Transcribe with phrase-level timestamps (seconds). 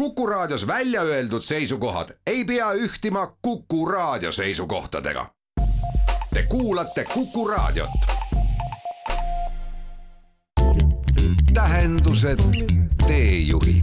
[0.00, 5.26] Kuku Raadios välja öeldud seisukohad ei pea ühtima Kuku Raadio seisukohtadega.
[6.34, 7.90] Te kuulate Kuku Raadiot.
[11.54, 12.38] tähendused,
[13.06, 13.82] teejuhid.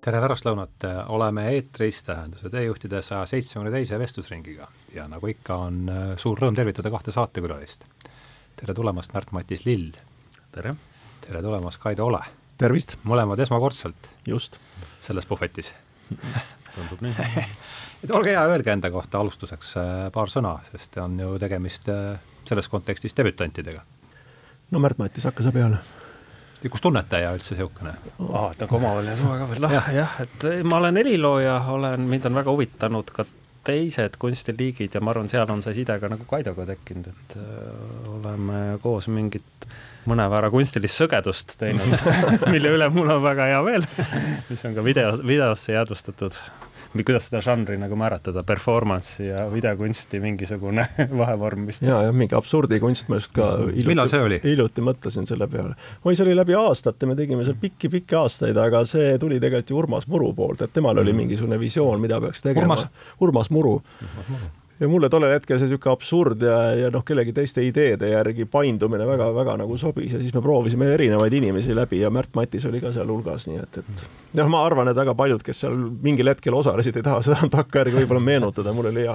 [0.00, 6.16] tere pärastlõunat, oleme eetris Tähenduse teejuhtide saja seitsmekümne teise vestlusringiga ja nagu ikka, on äh,
[6.16, 7.84] suur rõõm tervitada kahte saatekülalist.
[8.56, 9.92] tere tulemast, Märt-Matis Lill.
[10.52, 10.74] tere!
[11.28, 12.24] tere tulemast, Kaido Ole
[12.58, 12.96] tervist!
[13.04, 14.10] mõlemad esmakordselt.
[14.26, 14.56] just.
[15.00, 15.74] selles puhvetis
[16.74, 17.14] tundub nii
[18.04, 22.16] et olge hea, öelge enda kohta alustuseks äh, paar sõna, sest on ju tegemist äh,
[22.48, 23.84] selles kontekstis debütantidega.
[24.70, 25.78] no Märt-Matis, hakka sa peale.
[26.62, 27.94] ja kus tunnetaja üldse niisugune?
[28.30, 32.28] aa, et nagu omavaheline suhe ka veel, jah, jah, et ma olen helilooja, olen, mind
[32.30, 33.26] on väga huvitanud ka
[33.64, 37.72] teised kunstiliigid ja ma arvan, seal on see side ka nagu Kaidoga tekkinud, et öö,
[38.18, 39.68] oleme koos mingit
[40.10, 41.96] mõnevõrra kunstilist sõgedust teinud
[42.54, 43.88] mille üle mul on väga hea meel,
[44.50, 46.38] mis on ka video, videosse jäädvustatud.
[46.94, 50.86] kuidas seda žanri nagu määratleda, performance'i ja videokunsti mingisugune
[51.20, 51.82] vahevorm vist.
[51.82, 54.40] ja, jah, mingi absurdikunst, ma just ka hiljuti, millal see oli?
[54.44, 55.76] hiljuti mõtlesin selle peale.
[56.04, 59.80] oi, see oli läbi aastate, me tegime seal pikki-pikki aastaid, aga see tuli tegelikult ju
[59.84, 61.24] Urmas Muru poolt, et temal oli mm.
[61.24, 62.76] mingisugune visioon, mida peaks tegema.
[62.76, 62.86] Urmas,
[63.20, 63.80] Urmas Muru.
[64.02, 68.08] Urmas Muru ja mulle tollel hetkel see niisugune absurd ja, ja noh, kellegi teiste ideede
[68.10, 72.66] järgi paindumine väga-väga nagu sobis ja siis me proovisime erinevaid inimesi läbi ja Märt Matis
[72.66, 74.04] oli ka seal hulgas, nii et, et
[74.40, 78.00] noh, ma arvan, et väga paljud, kes seal mingil hetkel osalesid, ei taha seda takkajärgi
[78.00, 79.14] võib-olla meenutada, mul oli hea.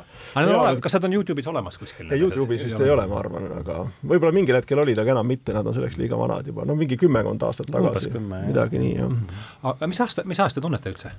[0.80, 2.08] kas need on Youtube'is olemas kuskil?
[2.08, 5.56] ei, Youtube'is vist ei ole, ma arvan, aga võib-olla mingil hetkel olid, aga enam mitte,
[5.56, 9.84] nad on selleks liiga vanad juba, no mingi kümmekond aastat tagasi, midagi nii, jah.
[9.88, 11.14] mis aasta, mis aasta tunnete üldse?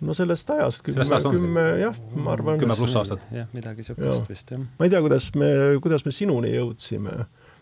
[0.00, 2.60] No sellest ajast kümme, kümme jah, ma arvan.
[2.60, 3.24] kümme pluss aastat.
[3.34, 4.62] jah, midagi niisugust vist, jah.
[4.78, 5.50] ma ei tea, kuidas me,
[5.84, 7.16] kuidas me sinuni jõudsime.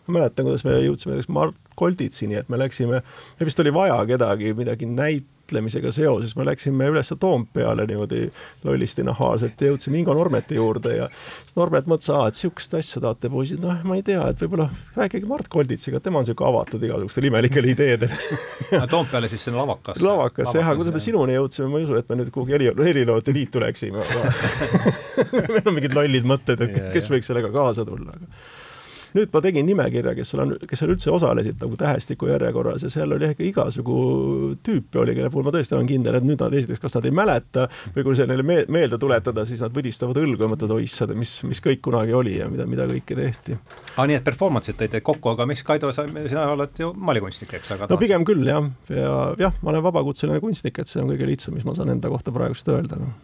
[0.07, 3.03] ma mäletan, kuidas me jõudsime näiteks Mart Kolditsini, et me läksime,
[3.43, 6.35] vist oli vaja kedagi midagi näit-, võitlemisega seoses.
[6.37, 8.27] Me läksime üles Toompeale niimoodi
[8.63, 13.29] lollisti nahaalselt ja jõudsime Ingo Normeti juurde ja siis Normet mõtles, et niisugust asja tahate
[13.29, 17.31] poisid, noh, ma ei tea, et võib-olla rääkige Mart Kolditsiga, tema on niisugune avatud igasugustele
[17.31, 18.19] imelikele ideedele.
[18.93, 20.05] Toompeale siis sinna lavakasse?
[20.05, 22.71] lavakasse jah, aga kuidas me sinuni jõudsime, ma ei usu, et me nüüd kuhugi heli,
[22.77, 24.33] heliloote liitu läksime, aga
[25.49, 28.57] meil on mingid lollid mõtted, et kes võiks sellega kaasa tulla, aga
[29.17, 32.91] nüüd ma tegin nimekirja, kes seal on, kes seal üldse osalesid nagu tähestiku järjekorras ja
[32.93, 33.99] seal oli ikka igasugu
[34.65, 37.15] tüüpe oli, kelle puhul ma tõesti olen kindel, et nüüd nad esiteks, kas nad ei
[37.15, 41.13] mäleta või kui see neile me meelde tuletada, siis nad võdistavad õlgu ja mõtlevad, oissad,
[41.17, 43.57] mis, mis kõik kunagi oli ja mida, mida kõike tehti.
[43.95, 47.73] aa, nii et performance'id tõite kokku, aga mis, Kaido, sa, sina oled ju maalikunstnik, eks,
[47.77, 51.29] aga no pigem küll, jah, ja jah, ma olen vabakutseline kunstnik, et see on kõige
[51.29, 53.17] lihtsam, mis ma saan enda kohta praegust öelda, noh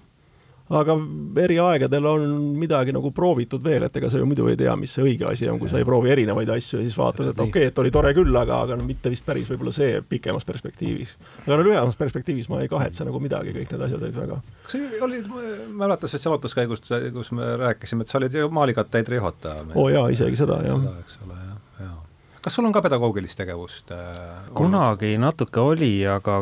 [0.73, 0.95] aga
[1.43, 2.23] eri aegadel on
[2.57, 5.49] midagi nagu proovitud veel, et ega sa ju muidu ei tea, mis see õige asi
[5.49, 7.91] on, kui sa ei proovi erinevaid asju ja siis vaatad, et okei okay,, et oli
[7.93, 11.13] tore küll, aga, aga no mitte vist päris võib-olla see pikemas perspektiivis.
[11.43, 14.39] aga no lühemas perspektiivis ma ei kahetse nagu midagi, kõik need asjad olid väga.
[14.65, 15.43] kas see oli, ma
[15.85, 19.67] mäletan sellest jalutuskäigust, kus me rääkisime, et sa olid ju maalikatteidri juhataja.
[19.75, 20.89] oo oh, jaa, isegi seda, jah.
[21.03, 22.01] eks ole, jah, jah
[22.45, 24.49] kas sul on ka pedagoogilist tegevust äh,?
[24.57, 26.41] kunagi natuke oli, aga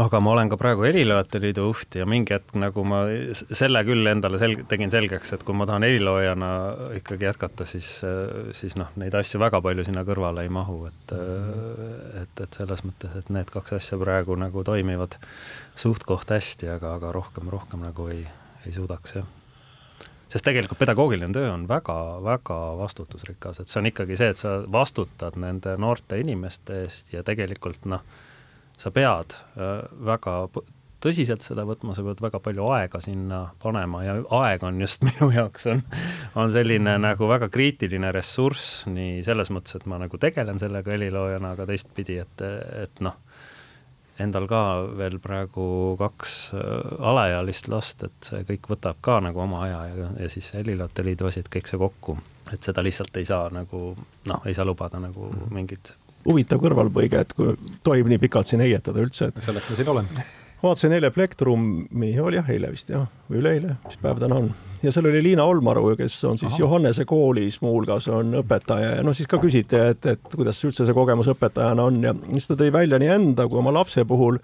[0.00, 4.08] aga ma olen ka praegu Heliloojate Liidu juht ja mingi hetk nagu ma selle küll
[4.10, 6.48] endale selg-, tegin selgeks, et kui ma tahan heliloojana
[6.98, 7.90] ikkagi jätkata, siis,
[8.58, 11.14] siis noh, neid asju väga palju sinna kõrvale ei mahu, et
[12.24, 15.18] et, et selles mõttes, et need kaks asja praegu nagu toimivad
[15.78, 18.26] suht-koht hästi, aga, aga rohkem, rohkem nagu ei,
[18.66, 19.32] ei suudaks, jah.
[20.34, 25.36] Sest tegelikult pedagoogiline töö on väga-väga vastutusrikas, et see on ikkagi see, et sa vastutad
[25.38, 28.02] nende noorte inimeste eest ja tegelikult noh,
[28.78, 30.38] sa pead äh, väga
[31.04, 35.30] tõsiselt seda võtma, sa pead väga palju aega sinna panema ja aeg on just minu
[35.34, 35.82] jaoks on,
[36.40, 41.54] on selline nagu väga kriitiline ressurss nii selles mõttes, et ma nagu tegelen sellega heliloojana,
[41.56, 42.44] aga teistpidi, et,
[42.84, 43.18] et noh,
[44.24, 44.60] endal ka
[44.96, 45.66] veel praegu
[46.00, 50.52] kaks äh, alaealist last, et see kõik võtab ka nagu oma aja ja, ja siis
[50.56, 52.16] Heliloojate Liidu et kõik see kokku,
[52.52, 53.90] et seda lihtsalt ei saa nagu
[54.30, 55.52] noh, ei saa lubada nagu -hmm.
[55.52, 57.54] mingit huvitav kõrvalpõige, et kui
[57.86, 60.10] tohib nii pikalt siin heietada üldse, et selleks ma siin olen.
[60.62, 64.52] vaatasin eile Plektrumi, oli jah, eile vist jah, või üleeile, mis päev täna on.
[64.82, 66.62] ja seal oli Liina Olmaru, kes on siis Aha.
[66.64, 70.96] Johannese koolis muuhulgas on õpetaja ja noh, siis ka küsiti, et, et kuidas üldse see
[70.96, 74.40] kogemus õpetajana on ja siis ta tõi välja nii enda kui oma lapse puhul,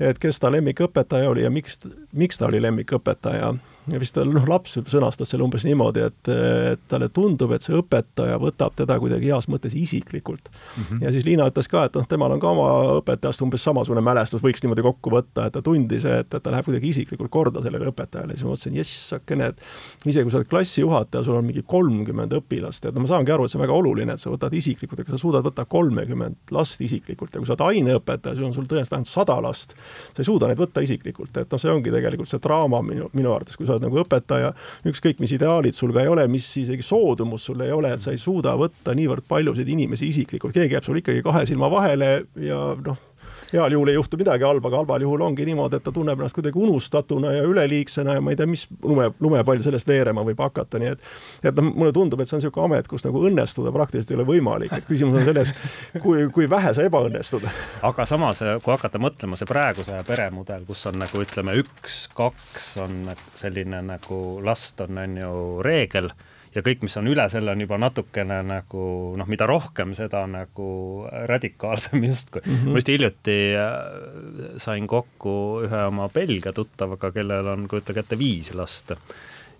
[0.00, 1.78] et kes ta lemmikõpetaja oli ja miks,
[2.12, 3.52] miks ta oli lemmikõpetaja ja
[3.90, 8.76] vist noh, laps sõnastas selle umbes niimoodi, et, et talle tundub, et see õpetaja võtab
[8.78, 10.82] teda kuidagi heas mõttes isiklikult mm.
[10.82, 11.02] -hmm.
[11.02, 12.68] ja siis Liina ütles ka, et noh, temal on ka oma
[13.00, 16.68] õpetajast umbes samasugune mälestus, võiks niimoodi kokku võtta, et ta tundis, et, et ta läheb
[16.68, 21.24] kuidagi isiklikult korda sellele õpetajale, siis ma mõtlesin, jessakene, et isegi kui sa oled klassijuhataja,
[21.26, 24.14] sul on mingi kolmkümmend õpilast, et no ma saangi aru, et see on väga oluline,
[24.14, 27.66] et sa võtad isiklikult, aga sa suudad võtta kolmekümmend last isiklikult ja kui sa oled
[27.66, 29.74] aineõpetaja, siis on sul tõenäoliselt vähemalt sada last,
[30.14, 33.34] sa ei suuda neid võtta isiklikult, et noh, see ongi tegelikult see draama minu, minu
[33.34, 34.52] arvates, kui sa oled nagu õpetaja,
[34.88, 38.14] ükskõik mis ideaalid sul ka ei ole, mis isegi soodumus sul ei ole, et sa
[38.14, 42.60] ei suuda võtta niivõrd paljusid inimesi isiklikult, keegi jääb sul ikkagi kahe silma vahele ja
[42.84, 43.00] noh,
[43.52, 46.36] heal juhul ei juhtu midagi halba, aga halval juhul ongi niimoodi, et ta tunneb ennast
[46.36, 50.80] kuidagi unustatuna ja üleliigsena ja ma ei tea, mis lume, lumepall sellest veerema võib hakata,
[50.82, 51.06] nii et
[51.50, 54.26] et noh, mulle tundub, et see on niisugune amet, kus nagu õnnestuda praktiliselt ei ole
[54.28, 55.54] võimalik, et küsimus on selles,
[56.04, 57.46] kui, kui vähe sa ebaõnnestud.
[57.88, 63.00] aga samas, kui hakata mõtlema, see praeguse peremudel, kus on nagu ütleme, üks-kaks on
[63.38, 65.34] selline nagu last on, on ju
[65.64, 66.12] reegel
[66.54, 68.84] ja kõik, mis on üle selle, on juba natukene nagu
[69.18, 70.68] noh, mida rohkem, seda nagu
[71.30, 72.54] radikaalsem justkui mm.
[72.54, 72.70] -hmm.
[72.70, 75.34] ma just hiljuti äh, sain kokku
[75.66, 78.92] ühe oma Belgia tuttavaga, kellel on, kujutage ette, viis last.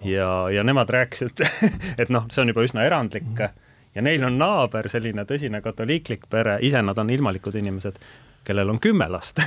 [0.04, 1.44] ja, ja nemad rääkisid,
[2.02, 5.60] et noh, see on juba üsna erandlik mm -hmm ja neil on naaber, selline tõsine
[5.60, 7.98] katoliiklik pere, ise nad on ilmalikud inimesed,
[8.44, 9.42] kellel on kümme last.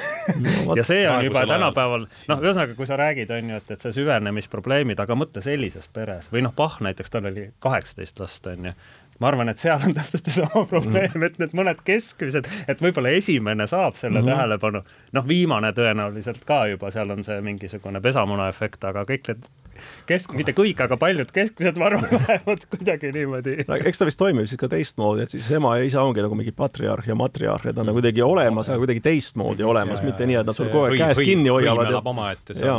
[0.76, 3.94] Ja see on juba tänapäeval, noh, ühesõnaga, kui sa räägid, on ju, et, et see
[4.00, 8.74] süvenemisprobleemid, aga mõtle sellises peres või noh, Pahh näiteks, tal oli kaheksateist last, on ju
[9.20, 13.14] ma arvan, et seal on täpselt seesama probleem mm., et need mõned keskmised, et võib-olla
[13.16, 14.36] esimene saab selle mm -hmm.
[14.36, 14.82] tähelepanu,
[15.16, 19.48] noh, viimane tõenäoliselt ka juba, seal on see mingisugune pesamuna efekt, aga kõik need
[20.10, 23.76] kesk, mitte kõik, aga paljud keskmised varud lähevad kuidagi niimoodi no,.
[23.76, 26.52] eks ta vist toimib siis ka teistmoodi, et siis ema ja isa ongi nagu mingi
[26.56, 30.48] patriarh ja matriarh, et nad on kuidagi olemas, aga kuidagi teistmoodi olemas, mitte nii, et
[30.48, 31.92] nad sul kogu aeg käest kinni hoiavad.
[32.60, 32.76] Ja...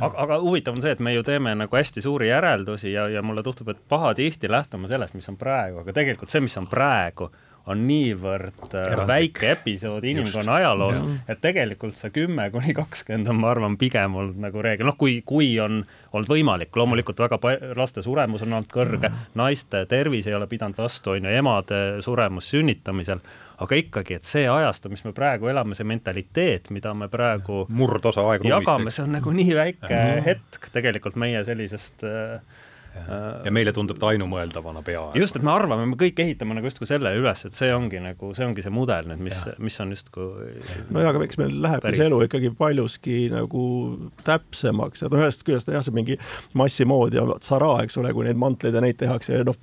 [0.00, 3.22] aga, aga huvitav on see, et me ju teeme nagu hästi suuri järeldusi ja, ja
[3.22, 7.30] mulle tundub, et pahatihti lähtume sellest, mis on praegu, aga tegelikult see, mis on praegu
[7.68, 9.08] on niivõrd äh, Erandlik.
[9.08, 14.38] väike episood inimkonna ajaloos, et tegelikult see kümme kuni kakskümmend on, ma arvan, pigem olnud
[14.40, 17.40] nagu reegel, noh, kui, kui on olnud võimalik, loomulikult väga
[17.76, 22.48] laste suremus on olnud kõrge, naiste tervis ei ole pidanud vastu, on ju, emade suremus
[22.54, 23.20] sünnitamisel,
[23.64, 28.24] aga ikkagi, et see ajastu, mis me praegu elame, see mentaliteet, mida me praegu murdosa
[28.32, 32.38] aegruumist jagame, see on nagu nii väike hetk tegelikult meie sellisest äh,
[33.44, 35.18] ja meile tundub ta ainumõeldavana peaaegu.
[35.20, 38.32] just, et me arvame, me kõik ehitame nagu justkui selle üles, et see ongi nagu,
[38.36, 40.54] see ongi see mudel nüüd, mis, mis on justkui
[40.94, 43.64] nojah, aga eks meil lähebki see elu ikkagi paljuski nagu
[44.26, 46.18] täpsemaks, et noh, ühest küljest jah, see mingi
[46.58, 49.58] massimood ja tsara, eks ole, kui neid mantleid ja neid tehakse ja noh,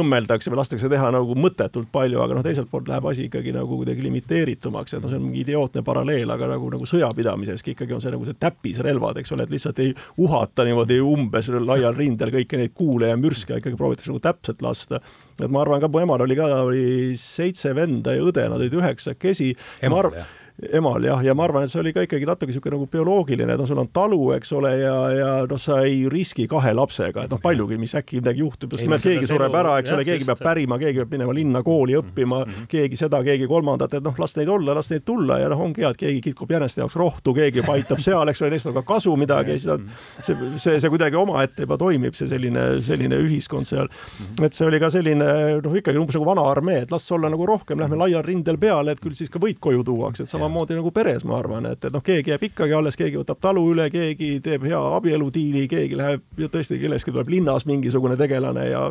[0.00, 3.78] õmmeldakse või lastakse teha nagu mõttetult palju, aga noh, teiselt poolt läheb asi ikkagi nagu
[3.80, 8.04] kuidagi limiteeritumaks, et noh, see on mingi idiootne paralleel, aga nagu, nagu sõjapidamiseski ikkagi on
[8.04, 9.94] see nagu see täppisrelvad, eks ole, et lihtsalt ei
[10.24, 15.02] uhata niimoodi umbes laial rindel kõiki neid kuule ja mürske, ikkagi proovitakse nagu täpselt lasta.
[15.40, 16.86] et ma arvan ka, mu emal oli ka, oli
[17.18, 19.54] seitse venda ja õde, nad olid üheksakesi.
[19.82, 22.86] emal, jah emal jah, ja ma arvan, et see oli ka ikkagi natuke niisugune nagu
[22.90, 27.24] bioloogiline, noh, sul on talu, eks ole, ja, ja noh, sa ei riski kahe lapsega,
[27.26, 30.28] et noh, paljugi, mis äkki midagi juhtub, just nimelt keegi sureb ära, eks ole, keegi
[30.28, 32.68] peab pärima, keegi peab minema linna kooli õppima mm, -hmm.
[32.70, 35.82] keegi seda, keegi kolmandat, et noh, las neid olla, las neid tulla ja noh, ongi
[35.82, 38.84] hea, et keegi kitkub jäneste jaoks rohtu, keegi aitab seal, eks ole, neist on ka
[38.94, 39.80] kasu midagi, seda,
[40.22, 43.90] see, see, see kuidagi omaette juba toimib, see selline, selline ühiskond seal.
[44.38, 47.46] et see oli ka selline noh, ikkagi umbes nagu vana armee, et las olla nagu
[47.46, 50.76] rohkem, lähme laial rindel peale, et küll siis ka võit koju tuuakse, et sama samamoodi
[50.76, 53.86] nagu peres, ma arvan, et, et noh, keegi jääb ikkagi alles, keegi võtab talu üle,
[53.92, 58.82] keegi teeb hea abieludiili, keegi läheb ja tõesti, kellestki tuleb linnas mingisugune tegelane ja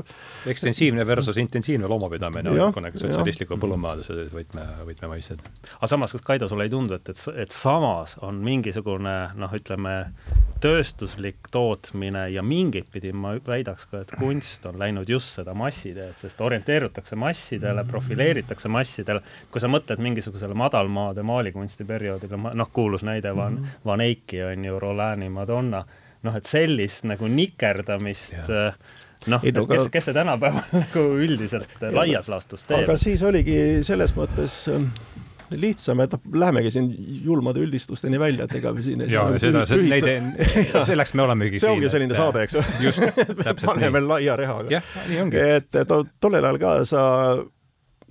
[0.50, 5.44] ekstensiivne versus intensiivne loomapidamine on niisugune sotsialistliku põllumajanduse võtme, võtmemõisted.
[5.78, 9.96] aga samas, kas Kaido, sulle ei tundu, et, et, et samas on mingisugune noh, ütleme,
[10.64, 16.16] tööstuslik tootmine ja mingit pidi ma väidaks ka, et kunst on läinud just seda massiteed,
[16.22, 23.04] sest orienteerutakse massidele, profileeritakse massidele, kui sa mõtled mingisugusele madalmaa maade maalikunsti perioodil, noh, kuulus
[23.04, 23.86] näide Van mm, -hmm.
[23.86, 25.86] Van Eyck'i on ju, Rolani Madonna,
[26.24, 28.74] noh, et sellist nagu nikerdamist yeah
[29.28, 32.84] noh, et kes, kes see tänapäeval nagu üldiselt ja, laias laastus teeb.
[32.84, 33.56] aga siis oligi
[33.88, 34.90] selles mõttes ähm,
[35.60, 36.90] lihtsam, et noh, lähemegi siin
[37.24, 41.64] julmade üldistusteni välja, et ega me siin ja nagu seda, neid, selleks me olemegi see
[41.64, 41.70] siin.
[41.70, 43.56] see ongi selline et, saade, eks ole.
[43.66, 44.70] paneme laia rehaga.
[44.80, 45.44] jah, nii ongi.
[45.60, 47.04] et, et tollel ajal ka sa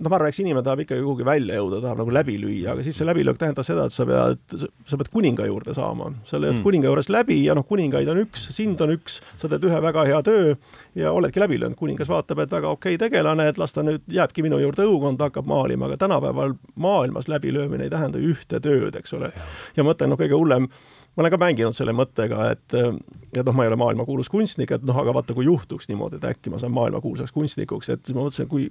[0.03, 2.85] noh, ma arvan, eks inimene tahab ikkagi kuhugi välja jõuda, tahab nagu läbi lüüa, aga
[2.85, 6.11] siis see läbilöök tähendab seda, et sa pead, sa pead kuninga juurde saama.
[6.29, 6.63] sa lööd mm.
[6.65, 10.05] kuninga juures läbi ja noh, kuningaid on üks, sind on üks, sa teed ühe väga
[10.09, 10.55] hea töö
[10.99, 11.79] ja oledki läbi löönud.
[11.79, 15.29] kuningas vaatab, et väga okei okay tegelane, et las ta nüüd jääbki minu juurde õukonda,
[15.29, 19.31] hakkab maalima, aga tänapäeval maailmas läbilöömine ei tähenda ühte tööd, eks ole.
[19.75, 20.69] ja ma mõtlen, noh, kõige hullem
[21.15, 24.85] ma olen ka mänginud selle mõttega, et, et noh, ma ei ole maailmakuulus kunstnik, et
[24.87, 28.25] noh, aga vaata, kui juhtuks niimoodi, et äkki ma saan maailmakuulsaks kunstnikuks, et siis ma
[28.25, 28.69] mõtlesin, kui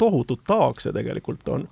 [0.00, 1.68] tohutut taak see tegelikult on.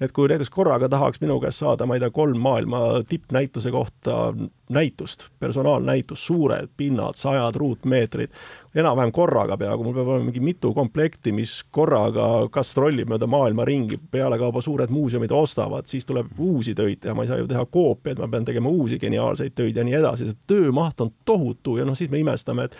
[0.00, 4.32] Et kui näiteks korraga tahaks minu käest saada, ma ei tea, kolm maailma tippnäituse kohta
[4.70, 8.34] näitust, personaalnäitust, suured pinnad, sajad ruutmeetrid,
[8.74, 13.98] enam-vähem korraga peaaegu, mul peab olema mingi mitu komplekti, mis korraga gastrollib mööda maailma ringi,
[14.12, 18.20] pealekauba suured muuseumid ostavad, siis tuleb uusi töid teha, ma ei saa ju teha koopiaid,
[18.22, 21.96] ma pean tegema uusi geniaalseid töid ja nii edasi, see töömaht on tohutu ja noh,
[21.98, 22.76] siis me imestame, et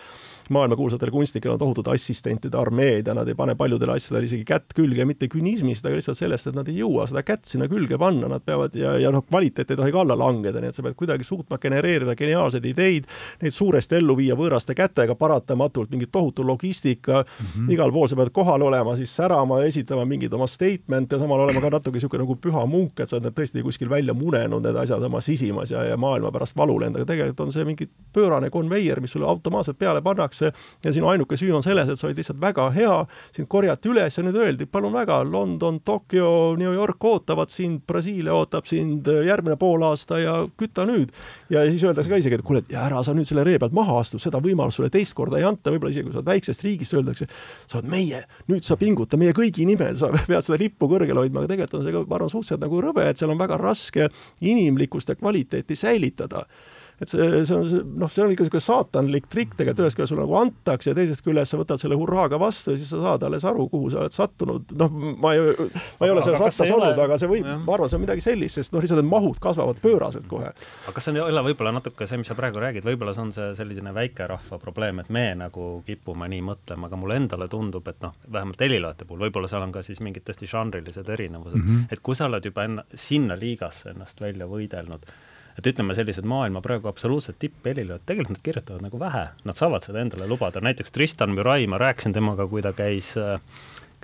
[0.54, 5.04] maailmakuulsatel kunstnikel on tohutud assistentide armeed ja nad ei pane paljudele asjadele isegi kätt külge,
[5.08, 8.44] mitte künismist, aga lihtsalt sellest, et nad ei jõua seda kätt sinna külge panna, nad
[8.44, 11.26] peavad ja, ja noh, kvaliteet ei tohi ka alla langeda, nii et sa pead kuidagi
[11.26, 13.08] suutma genereerida geniaalseid ideid,
[13.42, 17.72] neid suuresti ellu viia võõraste kätega, paratamatult mingi tohutu logistika mm, -hmm.
[17.74, 21.70] igal pool sa pead kohal olema, siis särama, esitama mingeid oma statement'e, samal olema ka
[21.70, 25.02] natuke niisugune nagu püha munk, et sa oled need tõesti kuskil välja munenud, need asjad
[25.02, 29.12] oma sisimas ja, ja maailma pärast valu lendada, tegelikult on see mingi pöörane konveier, mis
[29.12, 30.52] sulle automaatselt peale pannakse, tehakse
[30.84, 32.94] ja sinu ainuke süü on selles, et sa olid lihtsalt väga hea,
[33.34, 38.34] sind korjati üles ja nüüd öeldi, palun väga, London, Tokyo, New York ootavad sind, Brasiilia
[38.34, 41.12] ootab sind järgmine poolaasta ja küta nüüd.
[41.50, 44.20] ja siis öeldakse ka isegi, et kuule, ära sa nüüd selle ree pealt maha astu,
[44.22, 47.28] seda võimalust sulle teist korda ei anta, võib-olla isegi kui sa oled väiksest riigist, öeldakse,
[47.66, 51.44] sa oled meie, nüüd sa pinguta meie kõigi nimel, sa pead seda lippu kõrgel hoidma,
[51.44, 54.10] aga tegelikult on see ka, ma arvan, suhteliselt nagu rõve, et seal on väga raske
[54.44, 56.46] inimlikkust ja kvaliteeti säilitada
[56.98, 60.12] et see, see on see, noh, see on ikka niisugune saatanlik trikk tegelikult, ühest küljest
[60.12, 63.26] sulle nagu antakse ja teisest küljest sa võtad selle hurraaga vastu ja siis sa saad
[63.28, 64.74] alles aru, kuhu sa oled sattunud.
[64.80, 65.68] noh, ma ei,
[66.00, 68.58] ma ei ole selles rattas olnud, aga see võib, ma arvan, see on midagi sellist,
[68.58, 70.50] sest noh, lihtsalt need mahud kasvavad pööraselt kohe.
[70.50, 73.32] aga kas see ei ole võib-olla natuke see, mis sa praegu räägid, võib-olla see on
[73.36, 78.02] see selline väikerahva probleem, et me nagu kipume nii mõtlema, aga mulle endale tundub, et
[78.02, 81.94] noh, vähemalt heliloojate puhul, võib-olla seal on ka siis mingid tõesti žanrilised erinevused mm, -hmm.
[81.94, 85.06] et kui sa oled juba enna, sinna liigasse ennast välja võidelnud
[85.58, 90.02] et ütleme, sellised maailma praegu absoluutselt tipphelilööjad, tegelikult nad kirjutavad nagu vähe, nad saavad seda
[90.04, 93.14] endale lubada, näiteks Tristan Mürai, ma rääkisin temaga, kui ta käis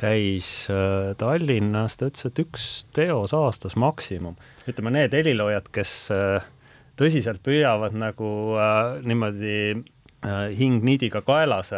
[0.00, 2.64] käis äh, Tallinnas, ta ütles, et üks
[2.96, 4.34] teos aastas maksimum.
[4.66, 6.46] ütleme, need heliloojad, kes äh,
[6.98, 11.72] tõsiselt püüavad nagu äh, niimoodi äh, hing niidiga kaelas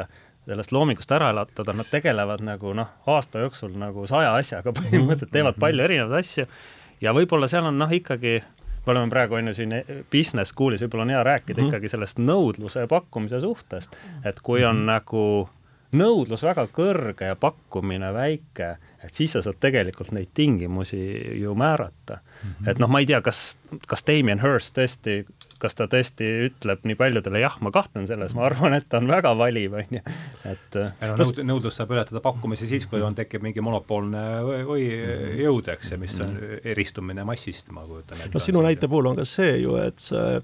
[0.46, 5.58] sellest loomingust ära elatada, nad tegelevad nagu noh, aasta jooksul nagu saja asjaga põhimõtteliselt, teevad
[5.60, 6.46] palju erinevaid asju.
[7.02, 8.38] Ja võib-olla seal on noh, ikkagi
[8.86, 9.74] me oleme praegu on ju siin
[10.12, 11.68] business school'is, võib-olla on hea rääkida mm -hmm.
[11.68, 14.86] ikkagi sellest nõudluse ja pakkumise suhtest, et kui on mm -hmm.
[14.86, 15.48] nagu
[15.92, 20.98] nõudlus väga kõrge ja pakkumine väike, et siis sa saad tegelikult neid tingimusi
[21.40, 22.50] ju määrata mm.
[22.50, 22.70] -hmm.
[22.70, 25.24] et noh, ma ei tea, kas, kas Damien Hirst tõesti
[25.62, 29.10] kas ta tõesti ütleb nii paljudele jah, ma kahtlen selles, ma arvan, et ta on
[29.10, 30.02] väga valiv, on ju,
[30.50, 34.86] et no, nõud-, nõudlus saab ületada pakkumisi siis, kui on, tekib mingi monopoolne või, või
[35.42, 38.34] jõud, eks, ja mis on eristumine massist, ma kujutan ette.
[38.34, 40.40] no sinu näite puhul on ka see ju, et see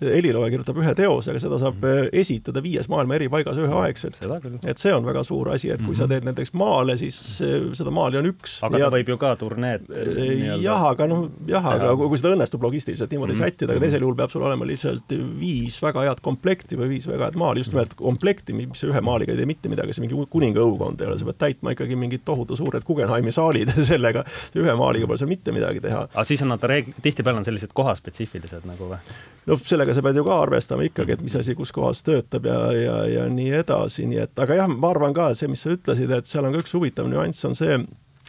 [0.00, 2.10] helilooja kirjutab ühe teose, aga seda saab mm.
[2.20, 4.20] esitada viies maailma eri paigas üheaegselt.
[4.66, 5.96] et see on väga suur asi, et kui mm -hmm.
[5.96, 6.12] sa mhm.
[6.12, 8.58] teed näiteks maale, siis äh, seda maali on üks.
[8.62, 12.34] aga ja, ta võib ju ka turneed äh, jah, aga noh, jah, aga kui, seda
[12.34, 13.44] õnnestub logistiliselt niimoodi mm -hmm.
[13.44, 17.30] sättida, aga teisel juhul peab sul olema lihtsalt viis väga head komplekti või viis väga
[17.30, 20.60] head maali, just nimelt komplekti, mis ühe maaliga ei tee mitte midagi, see mingi kuninga
[20.60, 24.24] õukond ei ole, sa pead täitma ikkagi mingid tohutu suured Guggenheimi saalid sellega,
[24.54, 26.06] ühe maaliga pole seal mitte midagi teha.
[26.12, 29.18] aga siis on nad reeg-, tihtipeale on sellised kohaspetsiifilised nagu või?
[29.48, 32.58] no sellega sa pead ju ka arvestama ikkagi, et mis asi kus kohas töötab ja,
[32.76, 36.12] ja, ja nii edasi, nii et aga jah, ma arvan ka, see, mis sa ütlesid,
[36.14, 37.80] et seal on ka üks huvitav nüanss, on see,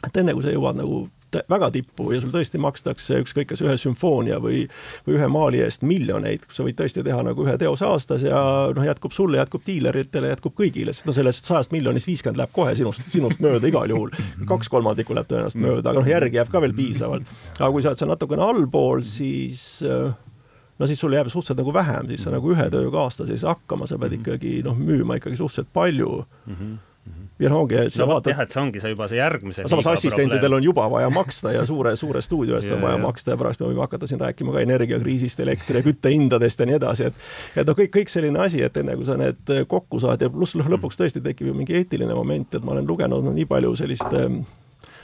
[0.06, 1.06] et enne kui sa jõuad nagu
[1.50, 4.64] väga tippu ja sul tõesti makstakse ükskõik kas ühe sümfoonia või,
[5.06, 8.40] või ühe maali eest miljoneid, sa võid tõesti teha nagu ühe teose aastas ja
[8.76, 12.74] noh, jätkub sulle, jätkub diileritele, jätkub kõigile, sest no sellest sajast miljonist viiskümmend läheb kohe
[12.80, 14.14] sinust, sinust mööda igal juhul.
[14.50, 17.38] kaks kolmandikku läheb tõenäoliselt mööda, aga noh, järgi jääb ka veel piisavalt.
[17.60, 19.86] aga kui sa oled seal natukene allpool, siis
[20.80, 23.56] no siis sul jääb suhteliselt nagu vähem, siis sa nagu ühe tööga aastas ei saa
[23.56, 24.22] hakkama, sa pead mhm.
[24.22, 26.54] ikkagi noh, müüma ikkagi suhteliselt palju mm.
[26.56, 26.78] -hmm
[27.40, 28.34] ja no ongi, sa no, vaatad.
[28.34, 29.64] jah, et see ongi see juba see järgmise.
[29.72, 33.40] samas assistentidel on juba vaja maksta ja suure, suure stuudio eest on vaja maksta ja
[33.40, 37.62] pärast me võime hakata siin rääkima ka energiakriisist, elektri ja küttehindadest ja nii edasi, et
[37.64, 40.60] et noh, kõik, kõik selline asi, et enne kui sa need kokku saad ja pluss
[40.60, 44.20] lõpuks tõesti tekib ju mingi eetiline moment, et ma olen lugenud no, nii palju sellist
[44.20, 44.28] äh,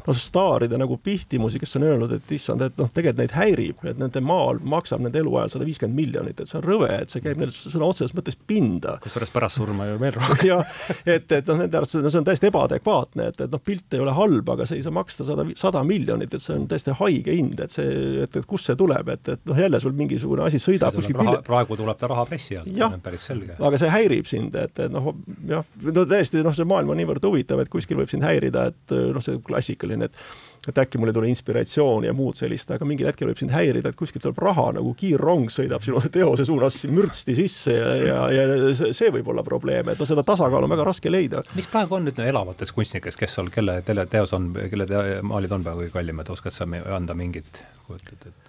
[0.07, 3.99] noh, staaride nagu pihtimusi, kes on öelnud, et issand, et noh, tegelikult neid häirib, et
[3.99, 7.39] nende maal maksab nende eluajal sada viiskümmend miljonit, et see on rõve, et see käib
[7.41, 8.97] neil sõna otseses mõttes pinda.
[9.03, 10.43] kusjuures pärast surma ju veel rohkem.
[10.49, 13.97] jah, et, et noh, nende arvates no, see on täiesti ebaadekvaatne, et, et noh, pilt
[13.97, 16.95] ei ole halb, aga see ei saa maksta sada, sada miljonit, et see on täiesti
[17.01, 17.95] haige hind, et see,
[18.25, 21.39] et, et kust see tuleb, et, et noh, jälle sul mingisugune asi sõidab kuskil raha,
[21.45, 23.57] praegu tuleb ta rahapressi alt, päris selge.
[23.57, 25.13] aga see häirib sind, et, et noh,
[25.49, 28.95] jah, no tõesti, noh, see maailm on niivõrd huvitav, et kuskil võib sind häirida, et
[29.15, 32.87] noh, see klassikaline selline, et et äkki mul ei tule inspiratsiooni ja muud sellist, aga
[32.89, 36.79] mingil hetkel võib sind häirida, et kuskilt tuleb raha nagu kiirrong sõidab sinu teose suunas
[36.89, 40.87] mürtsti sisse ja, ja, ja see võib olla probleem, et no seda tasakaalu on väga
[40.89, 41.43] raske leida.
[41.53, 45.53] mis praegu on nüüd elavates kunstnikes, kes on, kelle, kelle teos on, kelle te, maalid
[45.53, 46.65] on praegu kõige kallimad, oskad sa
[46.97, 48.44] anda mingit, kujutad, et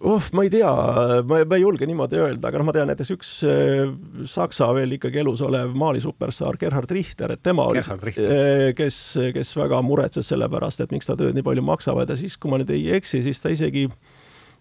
[0.00, 0.70] oh, ma ei tea,
[1.26, 3.90] ma, ma ei julge niimoodi öelda, aga noh, ma tean näiteks üks äh,
[4.28, 9.00] Saksa veel ikkagi elus olev maalisuperstaar Gerhard Richter, et tema oli, äh, kes,
[9.34, 12.52] kes väga muretses selle pärast, et miks ta tööd nii palju maksavad ja siis, kui
[12.52, 14.17] ma nüüd ei eksi, siis ta isegi äh,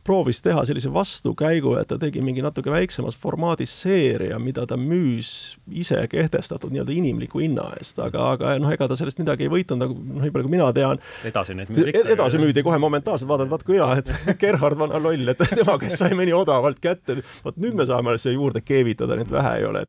[0.08, 5.32] proovis teha sellise vastukäigu, et ta tegi mingi natuke väiksemas formaadis seeria, mida ta müüs
[5.68, 9.82] ise kehtestatud nii-öelda inimliku hinna eest, aga, aga noh, ega ta sellest midagi ei võitnud,
[9.84, 11.02] nagu noh, nii palju kui mina tean.
[11.28, 12.06] edasi neid müüdi ikka.
[12.16, 16.00] edasi müüdi kohe momentaalselt, vaatad, vaat kui hea, et Gerhard vana loll, et tema, kes
[16.04, 19.68] sai mõni odavalt kätte, vot nüüd me saame siia juurde keevitada, nii et vähe ei
[19.68, 19.86] ole.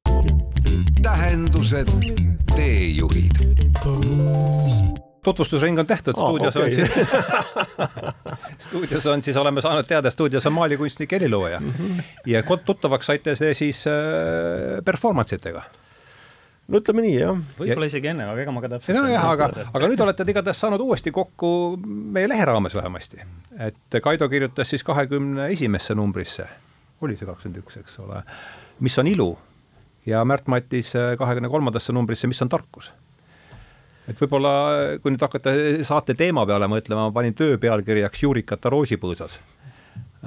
[1.03, 1.95] tähendused,
[2.57, 3.45] teejuhid
[5.29, 6.69] tutvustusring on tehtud oh,, stuudios okay.
[6.69, 6.91] on siis
[8.59, 11.75] stuudios on siis, oleme saanud teada, stuudios on maalikunstnik, helilooja mm.
[11.79, 12.03] -hmm.
[12.27, 15.63] ja tuttavaks saite see siis äh, performance itega
[16.69, 17.41] no ütleme nii, jah.
[17.59, 20.61] võib-olla isegi enne, aga ega ma ka täpselt nojah, aga, aga nüüd olete te igatahes
[20.61, 21.51] saanud uuesti kokku
[21.87, 23.23] meie lehe raames vähemasti.
[23.59, 26.49] et Kaido kirjutas siis kahekümne esimesse numbrisse,
[27.01, 28.23] oli see kakskümmend üks, eks ole,
[28.81, 29.31] mis on ilu
[30.07, 32.93] ja Märt Matis kahekümne kolmandasse numbrisse, mis on tarkus
[34.09, 34.53] et võib-olla
[35.03, 35.53] kui nüüd hakata
[35.87, 39.39] saate teema peale mõtlema, ma panin töö pealkirjaks Juurikata roosipõõsas,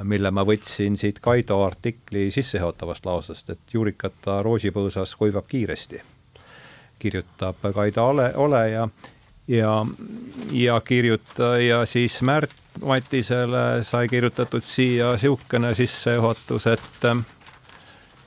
[0.08, 6.02] mille ma võtsin siit Kaido artikli sissejuhatavast lausest, et Juurikata roosipõõsas kuivab kiiresti.
[7.02, 8.88] kirjutab Kaido Ole, Ole ja,
[9.48, 9.86] ja,
[10.52, 12.54] ja kirjuta ja siis Märt
[12.86, 17.06] Matisele sai kirjutatud siia niisugune sissejuhatus, et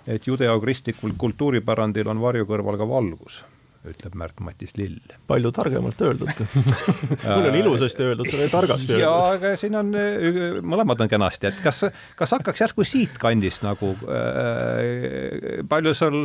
[0.07, 3.39] et judeokristlikul kultuuripärandil on varju kõrval ka valgus
[3.91, 5.01] ütleb Märt-Matis Lill.
[5.29, 6.31] palju targemalt öeldud
[7.37, 9.05] mul on ilusasti öeldud, sul oli targasti öeldud.
[9.05, 9.93] jaa, aga siin on,
[10.65, 11.85] mõlemad on kenasti, et kas,
[12.19, 16.25] kas hakkaks järsku siitkandist nagu äh,, palju sul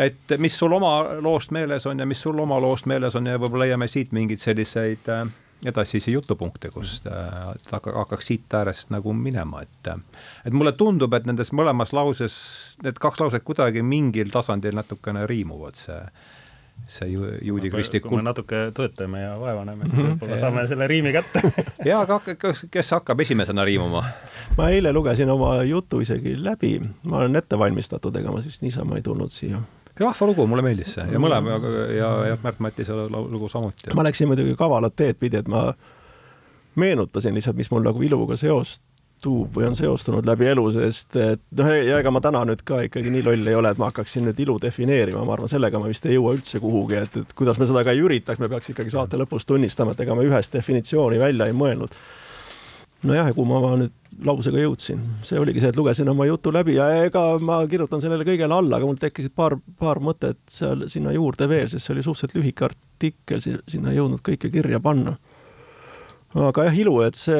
[0.00, 3.38] et mis sul oma loost meeles on ja mis sul oma loost meeles on ja
[3.40, 5.24] võib-olla leiame siit mingeid selliseid äh,
[5.66, 9.92] edasisi jutupunkte, kus äh, hakkaks siit äärest nagu minema, et
[10.44, 12.34] et mulle tundub, et nendes mõlemas lauses,
[12.84, 16.00] need kaks lauset kuidagi mingil tasandil natukene riimuvad, see
[16.88, 20.12] see ju, juudi kristlik kui me natuke töötame ja vaevaneme, siis mhm.
[20.14, 21.42] võib-olla saame selle riimi kätte
[21.90, 24.04] jaa, aga kes, kes hakkab esimesena riimuma?
[24.58, 28.98] ma eile lugesin oma jutu isegi läbi, ma olen ette valmistatud, ega ma siis niisama
[29.00, 29.62] ei tulnud siia
[30.00, 31.58] vahva lugu, mulle meeldis see ja mõlema
[31.92, 33.92] ja, ja Märt Matise lugu samuti.
[33.94, 35.70] ma läksin muidugi kavalat teed pidi, et ma
[36.80, 38.82] meenutasin lihtsalt, mis mul nagu iluga seost
[39.20, 42.82] tuub või on seostunud läbi elu, sest et noh, ja ega ma täna nüüd ka
[42.86, 45.90] ikkagi nii loll ei ole, et ma hakkaksin nüüd ilu defineerima, ma arvan, sellega ma
[45.90, 48.72] vist ei jõua üldse kuhugi, et, et kuidas me seda ka ei üritaks, me peaks
[48.72, 51.96] ikkagi saate lõpus tunnistama, et ega ma ühest definitsiooni välja ei mõelnud.
[53.02, 56.74] nojah, ja kuhu ma nüüd lausega jõudsin, see oligi see, et lugesin oma jutu läbi
[56.76, 61.14] ja ega ma kirjutan sellele kõigele alla, aga mul tekkisid paar, paar mõtet seal sinna
[61.16, 65.16] juurde veel, sest see oli suhteliselt lühike artikkel, sinna ei jõudnud kõike kirja panna
[66.30, 67.38] aga jah, ilu, et see,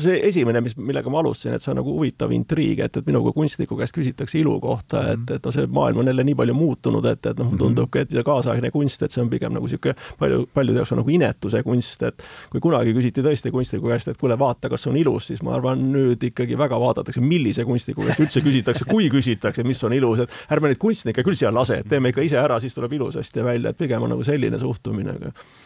[0.00, 3.20] see esimene, mis, millega ma alustasin, et see on nagu huvitav intriig, et, et minu
[3.26, 6.54] kui kunstniku käest küsitakse ilu kohta, et, et noh, see maailm on jälle nii palju
[6.56, 10.46] muutunud, et, et noh, tundubki, et kaasaegne kunst, et see on pigem nagu niisugune palju,
[10.56, 14.38] paljude jaoks on nagu inetuse kunst, et kui kunagi küsiti tõesti kunstniku käest, et kuule,
[14.40, 18.44] vaata, kas on ilus, siis ma arvan, nüüd ikkagi väga vaadatakse, millise kunstniku käest üldse
[18.46, 22.14] küsitakse, kui küsitakse, mis on ilus, et ärme neid kunstnikke küll siia lase, et teeme
[22.14, 25.18] ikka ise ära, siis tuleb ilusasti välja, et pigem on nagu selline suhtumine.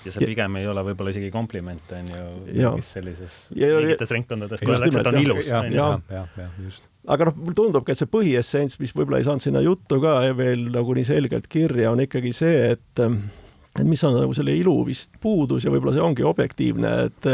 [0.02, 4.74] ja see pigem ei ole võib-olla isegi kompliment, on ju mingis sellises, mingites ringkondades, kui
[4.74, 5.50] öeldakse, et on ilus.
[5.50, 6.88] jah, jah, jah, jah, just.
[7.12, 10.68] Aga noh, mulle tundubki, et see põhiessents, mis võib-olla ei saanud sinna juttu ka veel
[10.74, 15.16] nagu nii selgelt kirja, on ikkagi see, et et mis on nagu selle ilu vist
[15.22, 17.30] puudus ja võib-olla see ongi objektiivne, et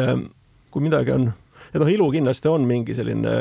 [0.73, 1.29] kui midagi on,
[1.73, 3.35] et noh, ilu kindlasti on mingi selline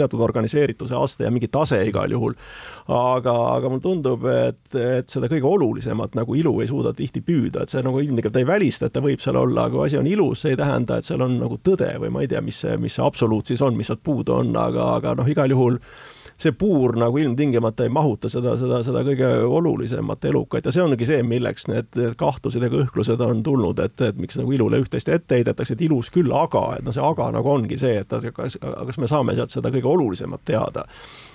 [0.00, 2.36] teatud organiseerituse aste ja mingi tase igal juhul.
[2.90, 7.62] aga, aga mulle tundub, et, et seda kõige olulisemat nagu ilu ei suuda tihti püüda,
[7.62, 10.08] et see nagu ilmtingimata ei välista, et ta võib seal olla, aga kui asi on
[10.10, 12.76] ilus, see ei tähenda, et seal on nagu tõde või ma ei tea, mis see,
[12.80, 15.78] mis see absoluut siis on, mis sealt puudu on, aga, aga noh, igal juhul
[16.38, 21.08] see puur nagu ilmtingimata ei mahuta seda, seda, seda kõige olulisemat elukat ja see ongi
[21.08, 25.40] see, milleks need kahtlused ja kõhklused on tulnud, et, et miks nagu ilule üht-teist ette
[25.40, 29.00] heidetakse, et ilus küll, aga, et noh, see aga nagu ongi see, et kas, kas
[29.00, 30.86] me saame sealt seda kõige olulisemat teada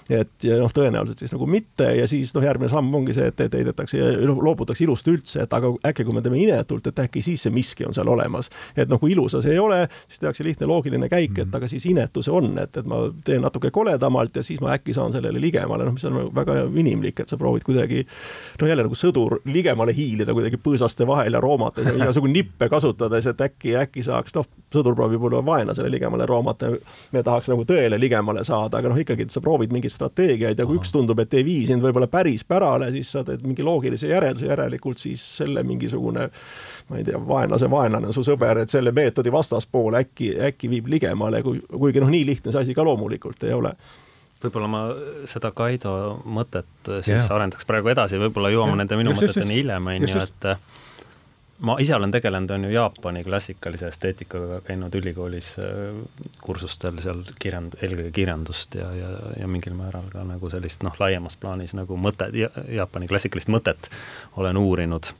[0.09, 3.39] et ja noh, tõenäoliselt siis nagu mitte ja siis noh, järgmine samm ongi see, et,
[3.41, 7.23] et heidetakse ja loobutakse ilust üldse, et aga äkki kui me teeme inetult, et äkki
[7.25, 8.51] siis see miski on seal olemas.
[8.77, 11.55] et noh, kui ilusa see ei ole, siis tehakse lihtne loogiline käik, et mhm.
[11.57, 14.93] aga siis inetu see on, et, et ma teen natuke koledamalt ja siis ma äkki
[14.93, 18.99] saan sellele ligemale, noh, mis on väga inimlik, et sa proovid kuidagi noh, jälle nagu
[18.99, 24.05] sõdur ligemale hiilida kuidagi põõsaste vahel ja roomates ja igasugu nippe kasutades, et äkki, äkki
[24.05, 26.69] saaks, noh, sõdur proovib võib-olla vaenlasele ligemale roomata,
[27.15, 30.77] me tahaks nagu tõele ligemale saada, aga noh, ikkagi sa proovid mingeid strateegiaid ja kui
[30.77, 30.83] Aha.
[30.83, 34.49] üks tundub, et ei vii sind võib-olla päris pärale, siis sa teed mingi loogilise järelduse,
[34.51, 36.29] järelikult siis selle mingisugune
[36.89, 40.89] ma ei tea, vaenlase vaenlane on su sõber, et selle meetodi vastaspool äkki, äkki viib
[40.91, 43.73] ligemale, kui, kuigi noh, nii lihtne see asi ka loomulikult ei ole
[44.45, 44.81] võib-olla ma
[45.29, 45.91] seda Kaido
[46.25, 47.29] mõtet siis yeah.
[47.33, 48.81] arendaks praegu edasi, võib-olla jõuame yeah.
[48.83, 50.49] nende minu just, mõteteni hiljem, on ju, et
[51.59, 55.97] ma ise olen tegelenud, on ju, Jaapani klassikalise esteetikaga, käinud ülikoolis äh,
[56.43, 61.37] kursustel seal kirjand-, eelkõige kirjandust ja, ja, ja mingil määral ka nagu sellist noh, laiemas
[61.39, 62.27] plaanis nagu mõte,
[62.75, 63.89] Jaapani klassikalist mõtet
[64.35, 65.13] olen uurinud.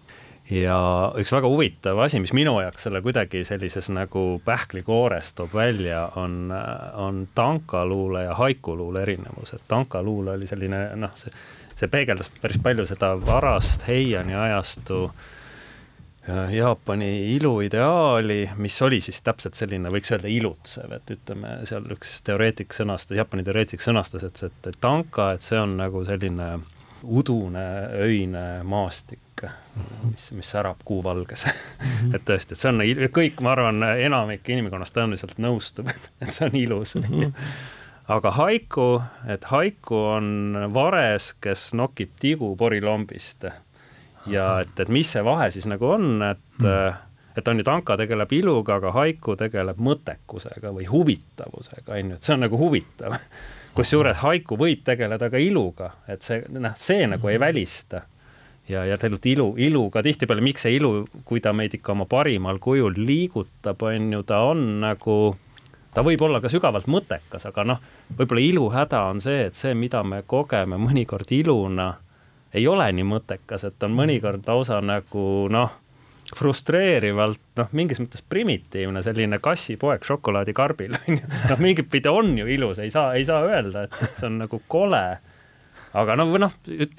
[0.52, 0.78] ja
[1.18, 6.52] üks väga huvitav asi, mis minu jaoks selle kuidagi sellises nagu pähklikoores toob välja, on,
[6.94, 11.32] on tankaluule ja haikuluule erinevus, et tankaluule oli selline noh, see,
[11.76, 15.32] see peegeldas päris palju seda varast Heiani ajastu äh,
[16.28, 22.74] Jaapani iluideaali, mis oli siis täpselt selline, võiks öelda ilutsev, et ütleme, seal üks teoreetik
[22.74, 26.56] sõnastas, Jaapani teoreetik sõnastas, et see, tanka, et see on nagu selline
[27.06, 27.66] udune
[28.02, 29.46] öine maastik,
[30.10, 31.46] mis, mis särab kuuvalges
[32.16, 32.82] et tõesti, et see on
[33.14, 36.96] kõik, ma arvan, enamik inimkonnast tõenäoliselt nõustub, et see on ilus.
[38.10, 38.90] Aga haiku,
[39.30, 43.46] et haiku on vares, kes nokib tigu porilombist
[44.32, 47.04] ja et, et mis see vahe siis nagu on, et mm.
[47.36, 52.28] et on ju, tanka tegeleb iluga, aga haiku tegeleb mõttekusega või huvitavusega, on ju, et
[52.28, 53.20] see on nagu huvitav.
[53.76, 58.06] kusjuures haiku võib tegeleda ka iluga, et see, noh, see nagu ei välista
[58.70, 62.60] ja, ja tegelikult ilu, iluga tihtipeale, miks see ilu, kui ta meid ikka oma parimal
[62.64, 65.18] kujul liigutab, on ju, ta on nagu,
[65.94, 67.84] ta võib olla ka sügavalt mõttekas, aga noh,
[68.16, 71.94] võib-olla ilu häda on see, et see, mida me kogeme mõnikord iluna
[72.56, 75.74] ei ole nii mõttekas, et on mõnikord lausa nagu noh,
[76.36, 82.48] frustreerivalt noh, mingis mõttes primitiivne selline kassipoeg šokolaadikarbil on ju, noh mingit pidi on ju
[82.50, 85.06] ilus, ei saa, ei saa öelda, et, see on nagu kole.
[85.96, 86.52] Aga no või noh,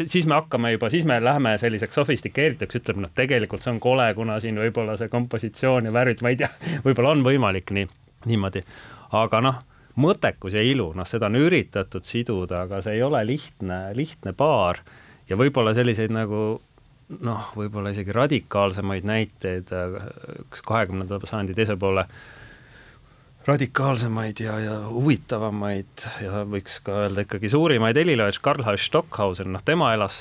[0.08, 4.06] siis me hakkame juba, siis me läheme selliseks sofistikeerituks, ütleme noh, tegelikult see on kole,
[4.16, 6.48] kuna siin võib-olla see kompositsioon ja värvid, ma ei tea,
[6.86, 7.90] võib-olla on võimalik nii,
[8.30, 8.62] niimoodi,
[9.20, 9.58] aga noh,
[10.00, 14.80] mõttekus ja ilu, noh, seda on üritatud siduda, aga see ei ole lihtne, lihtne paar
[15.28, 16.46] ja võib-olla selliseid nagu
[17.22, 19.70] noh, võib-olla isegi radikaalsemaid näiteid,
[20.50, 22.06] kas kahekümnenda sajandi teise poole
[23.46, 29.92] radikaalsemaid ja, ja huvitavamaid ja võiks ka öelda ikkagi suurimaid heliloojaid, Karl-Heinz Stockhausen, noh tema
[29.94, 30.18] elas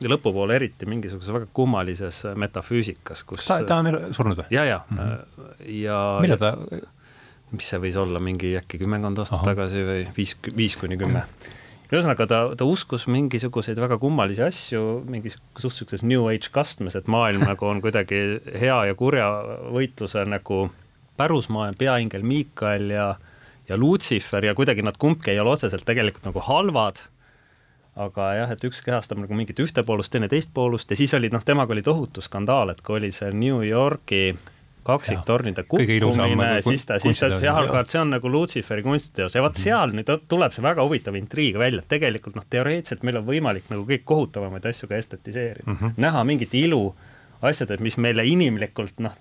[0.00, 4.48] lõpupoole eriti mingisuguses väga kummalises metafüüsikas, kus ta, ta on surnud või?
[4.56, 5.72] ja, ja mm, -hmm.
[5.82, 6.54] ja millal ta
[7.52, 9.50] mis see võis olla, mingi äkki kümmekond aastat Aha.
[9.52, 11.28] tagasi või viis, viis kuni kümme mm.
[11.28, 11.60] -hmm
[11.92, 17.10] ühesõnaga ta, ta uskus mingisuguseid väga kummalisi asju, mingis suht sihukeses New Age kastmes, et
[17.10, 18.22] maailm nagu on kuidagi
[18.58, 19.28] hea ja kurja
[19.74, 20.64] võitluse nagu
[21.20, 23.08] pärusmaa, peaingel Miikael ja,
[23.68, 27.04] ja Lucifer ja kuidagi nad kumbki ei ole otseselt tegelikult nagu halvad
[28.00, 31.28] aga jah, et üks kehastab nagu mingit ühte poolust, teine teist poolust ja siis oli
[31.32, 34.32] noh, temaga oli tohutu skandaal, et kui oli see New Yorgi
[34.82, 39.36] kaksiktornide kukkumine, siis ta, siis ta ütles jah, aga see on nagu Lutsiferi kunstiteos.
[39.36, 39.62] Ja vot mhm.
[39.62, 43.68] seal nüüd tuleb see väga huvitav intriig välja, et tegelikult noh, teoreetiliselt meil on võimalik
[43.72, 45.66] nagu kõik kohutavamaid asju ka estetiseerida.
[45.66, 45.98] Mm, -hmm.
[46.02, 46.94] näha mingit ilu
[47.42, 49.14] asjades, mis meile inimlikult noh,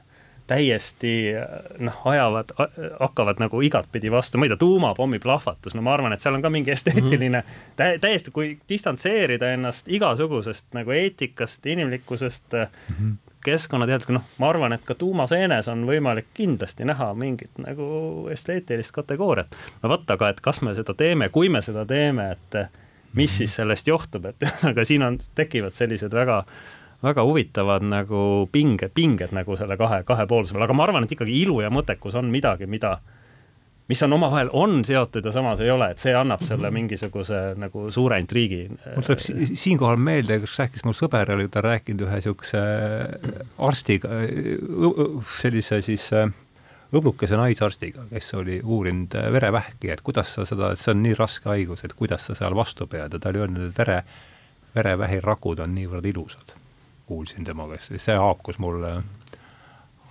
[0.47, 1.31] täiesti
[1.79, 2.51] noh, ajavad,
[2.99, 6.43] hakkavad nagu igatpidi vastu, ma ei tea, tuumapommi plahvatus, no ma arvan, et seal on
[6.43, 7.75] ka mingi esteetiline mm -hmm.
[7.75, 14.75] tä, täiesti, kui distantseerida ennast igasugusest nagu eetikast, inimlikkusest mm, -hmm keskkonnateadlik, noh, ma arvan,
[14.75, 19.57] et ka tuumaseenes on võimalik kindlasti näha mingit nagu esteetilist kategooriat.
[19.83, 22.61] no vot, aga et kas me seda teeme, kui me seda teeme, et
[23.17, 26.43] mis siis sellest johtub, et ühesõnaga siin on, tekivad sellised väga
[27.01, 31.57] väga huvitavad nagu pinged, pinged nagu selle kahe, kahepoolsusel, aga ma arvan, et ikkagi ilu
[31.63, 32.99] ja mõttekus on midagi, mida
[33.91, 36.77] mis on omavahel, on seotud ja samas ei ole, et see annab selle mhm.
[36.79, 38.63] mingisuguse nagu suure intriigi.
[38.69, 42.61] mul tuleb si siinkohal meelde, kus rääkis mu sõber, oli ta rääkinud ühe niisuguse
[43.67, 44.21] arstiga,
[45.41, 46.07] sellise siis
[46.91, 51.51] õblukese naisarstiga, kes oli uurinud verevähki, et kuidas sa seda, et see on nii raske
[51.51, 54.01] haigus, et kuidas sa seal vastu pead ja ta oli öelnud, et vere,
[54.75, 56.57] verevähirakud on niivõrd ilusad.
[57.11, 59.01] kuulsin tema käest, see haakus mulle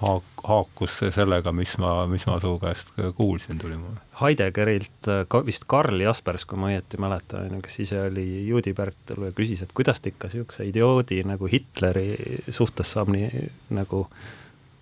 [0.01, 4.01] haak-, haakus see sellega, mis ma, mis ma su käest kuulsin, tuli mulle.
[4.21, 8.75] Heideggerilt ka vist Karl Jaspers, kui ma õieti mäletan, on ju, kes ise oli juudi
[8.77, 12.09] päritolu ja küsis, et kuidas ta ikka niisuguse idioodi nagu Hitleri
[12.49, 14.05] suhtes saab nii nagu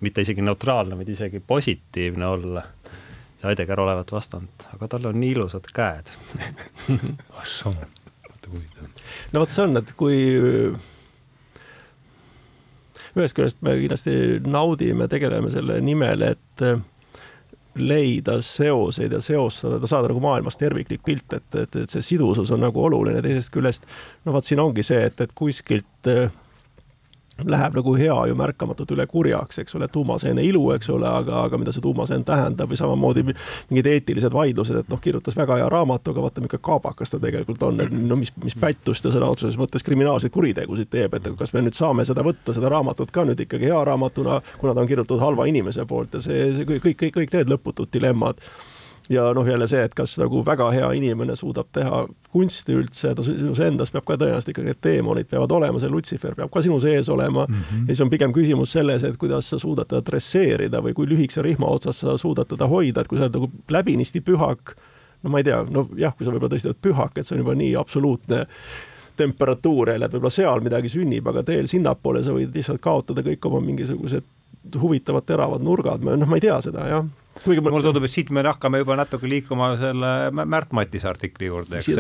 [0.05, 2.67] mitte isegi neutraalne, vaid isegi positiivne olla.
[3.39, 6.09] Heidegger olevat vastanud, aga tal on nii ilusad käed
[7.39, 8.89] ah soo, vaata huvitav.
[9.31, 10.17] no vot, see on, et kui
[13.17, 14.15] ühest küljest me kindlasti
[14.47, 16.81] naudime, tegeleme selle nimel, et äh,
[17.79, 22.63] leida seoseid ja seostada, saada nagu maailmast terviklik pilt, et, et, et see sidusus on
[22.65, 23.89] nagu oluline, teisest küljest
[24.27, 26.29] no vot, siin ongi see, et, et kuskilt äh,
[27.47, 31.59] läheb nagu hea ju märkamatult üle kurjaks, eks ole, tuumaseene ilu, eks ole, aga, aga
[31.61, 36.13] mida see tuumaseen tähendab või samamoodi mingid eetilised vaidlused, et noh, kirjutas väga hea raamatu,
[36.15, 39.59] aga vaata, milline kaabakas ta tegelikult on, et no mis, mis pättust ta sõna otseses
[39.61, 43.47] mõttes kriminaalseid kuritegusid teeb, et kas me nüüd saame seda võtta, seda raamatut ka nüüd
[43.47, 47.15] ikkagi hea raamatuna, kuna ta on kirjutatud halva inimese poolt ja see, see kõik, kõik,
[47.21, 48.43] kõik need lõputud dilemmad
[49.09, 53.25] ja noh, jälle see, et kas nagu väga hea inimene suudab teha kunsti üldse, ta
[53.25, 56.77] sinus endas peab ka tõenäoliselt ikkagi need teemonid peavad olema, see Lutsifer peab ka sinu
[56.83, 57.55] sees olema mm.
[57.55, 57.87] -hmm.
[57.89, 61.43] ja siis on pigem küsimus selles, et kuidas sa suudad teda dresseerida või kui lühikese
[61.43, 64.77] rihma otsas sa suudad teda hoida, et kui sa oled nagu läbinisti pühak,
[65.23, 67.45] no ma ei tea, no jah, kui sa võib-olla tõesti oled pühak, et see on
[67.45, 68.47] juba nii absoluutne
[69.17, 73.47] temperatuur jälle, et võib-olla seal midagi sünnib, aga teel sinnapoole sa võid lihtsalt kaotada kõik
[73.47, 74.25] oma mingisugused
[74.81, 77.09] huvitavad teravad nurgad, noh, ma ei tea seda jah
[77.45, 81.81] kuigi mulle tundub, et siit me hakkame juba natuke liikuma selle Märt Matise artikli juurde,
[81.81, 81.93] eks,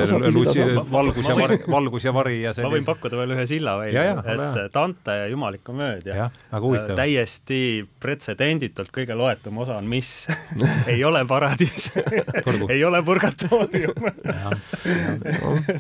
[0.92, 2.68] valgus ja vari, valgus ja vari ja sellise.
[2.68, 6.31] ma võin pakkuda veel ühe silla välja, et Dante ja Jumalik komöödia.
[6.98, 7.61] täiesti
[8.01, 10.27] pretsedenditult kõige loetum osa on mis
[10.92, 11.92] ei ole paradiis.
[12.68, 14.09] Ei ole purgatoorium.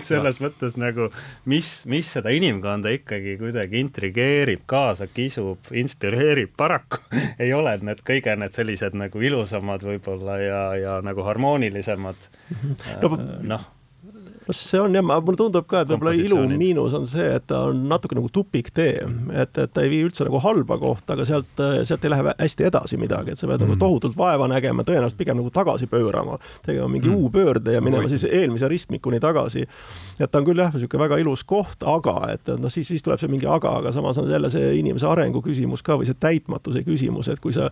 [0.04, 1.08] Selles mõttes nagu,
[1.48, 7.00] mis, mis seda inimkonda ikkagi kuidagi intrigeerib, kaasa kisub, inspireerib, paraku
[7.38, 12.30] ei ole need kõige need sellised nagu ilusad ilusamad võib-olla ja, ja nagu harmoonilisemad.
[13.02, 13.42] No, noh.
[13.48, 13.64] no
[14.54, 17.82] see on jah, mulle tundub ka, et võib-olla ilu miinus on see, et ta on
[17.90, 19.02] natuke nagu tupiktee,
[19.36, 22.68] et, et ta ei vii üldse nagu halba kohta, aga sealt, sealt ei lähe hästi
[22.70, 23.68] edasi midagi, et sa pead mm.
[23.68, 27.28] nagu tohutult vaeva nägema, tõenäoliselt pigem nagu tagasi pöörama, tegema mingi mm.
[27.28, 29.66] U-pöörde ja minema siis eelmise ristmikuni tagasi.
[30.18, 33.20] et ta on küll jah, niisugune väga ilus koht, aga et noh, siis, siis tuleb
[33.20, 36.86] see mingi aga, aga samas on jälle see inimese arengu küsimus ka või see täitmatuse
[36.88, 37.68] küsimus, et kui sa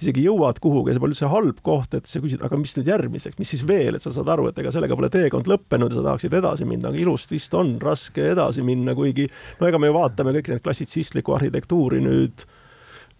[0.00, 3.36] isegi jõuad kuhugi see pole üldse halb koht, et sa küsid, aga mis nüüd järgmiseks,
[3.40, 6.06] mis siis veel, et sa saad aru, et ega sellega pole teekond lõppenud ja sa
[6.08, 9.28] tahaksid edasi minna, aga ilust vist on raske edasi minna, kuigi
[9.60, 12.46] no ega me ju vaatame kõiki neid klassitsistlikku arhitektuuri nüüd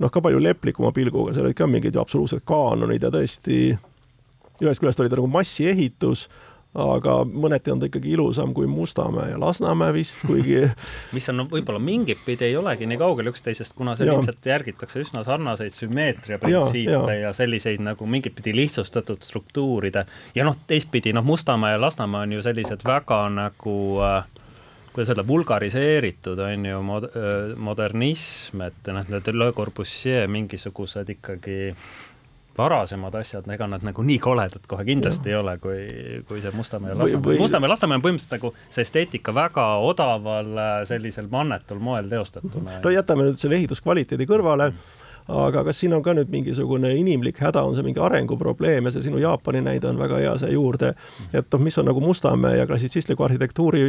[0.01, 3.61] noh, ka palju leplikuma pilguga, seal olid ka mingid absoluutsed kaanonid ja tõesti
[4.61, 6.27] ühest küljest oli ta nagu massiehitus
[6.74, 10.62] aga mõneti on ta ikkagi ilusam kui Mustamäe ja Lasnamäe vist, kuigi
[11.16, 15.02] mis on no, võib-olla mingit pidi ei olegi nii kaugel üksteisest, kuna seal ilmselt järgitakse
[15.02, 17.20] üsna sarnaseid sümmeetria printsiipe ja, ja.
[17.26, 22.38] ja selliseid nagu mingit pidi lihtsustatud struktuuride ja noh, teistpidi noh, Mustamäe ja Lasnamäe on
[22.38, 24.22] ju sellised väga nagu äh,
[24.92, 31.74] kuidas öelda, vulgariseeritud on ju mod-, äh, modernism, et noh, need Le Corbusier mingisugused ikkagi
[32.61, 35.38] varasemad asjad, ega nad nagu nii koledad kohe kindlasti ja.
[35.38, 35.81] ei ole, kui,
[36.29, 37.40] kui see Mustamäe ja Lasnamäe.
[37.40, 42.81] Mustamäe ja Lasnamäe on põhimõtteliselt nagu see esteetika väga odaval sellisel mannetul moel teostatuna.
[42.85, 47.40] no jätame nüüd selle ehituskvaliteedi kõrvale mm aga kas siin on ka nüüd mingisugune inimlik
[47.43, 50.93] häda, on see mingi arenguprobleem ja see sinu Jaapani näide on väga hea see juurde,
[51.33, 53.83] et noh, mis on nagu Mustamäe ja klassitsistliku arhitektuuri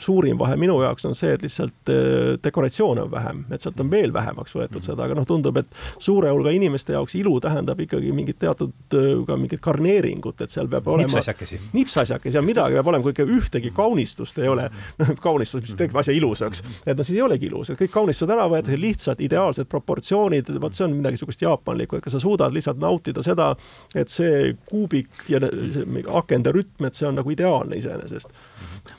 [0.00, 3.90] suurim vahe minu jaoks on see, et lihtsalt äh, dekoratsioone on vähem, et sealt on
[3.92, 8.12] veel vähemaks võetud seda, aga noh, tundub, et suure hulga inimeste jaoks ilu tähendab ikkagi
[8.16, 12.92] mingit teatud äh, ka mingit garneeringut, et seal peab olema nipsasjakesi, nipsasjakesi ja midagi peab
[12.92, 14.68] olema, kui ühtegi kaunistust ei ole,
[15.02, 18.32] noh, kaunistus, mis teeb asja ilusaks, et noh, siis ei olegi ilus, et kõik kaunistused
[18.32, 22.54] ära võetakse, lihtsalt ideaalsed proportsioonid, vot see on midagi niisugust jaapanlikku, et kas sa suudad
[22.54, 23.50] lihtsalt nautida seda,
[23.94, 28.32] et see kuubik ja see akende rütm, et see on nagu ideaalne iseenesest.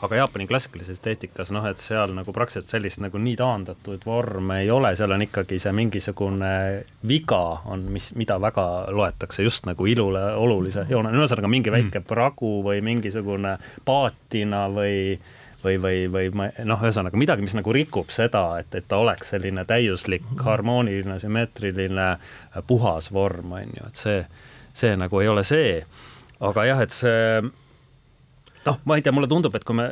[0.03, 4.71] aga Jaapani klassikalises esteetikas noh, et seal nagu praktiliselt sellist nagu nii taandatud vorme ei
[4.71, 6.53] ole, seal on ikkagi see mingisugune
[7.07, 12.07] viga on, mis, mida väga loetakse just nagu ilule olulise joone, ühesõnaga mingi väike mm.
[12.07, 15.15] pragu või mingisugune paatina või
[15.67, 19.33] või, või, või ma noh, ühesõnaga midagi, mis nagu rikub seda, et, et ta oleks
[19.35, 22.09] selline täiuslik, harmooniline, sümmeetriline,
[22.67, 24.19] puhas vorm, on ju, et see,
[24.77, 25.79] see nagu ei ole see.
[26.47, 27.41] aga jah, et see
[28.67, 29.85] noh, ma ei tea, mulle tundub, et kui me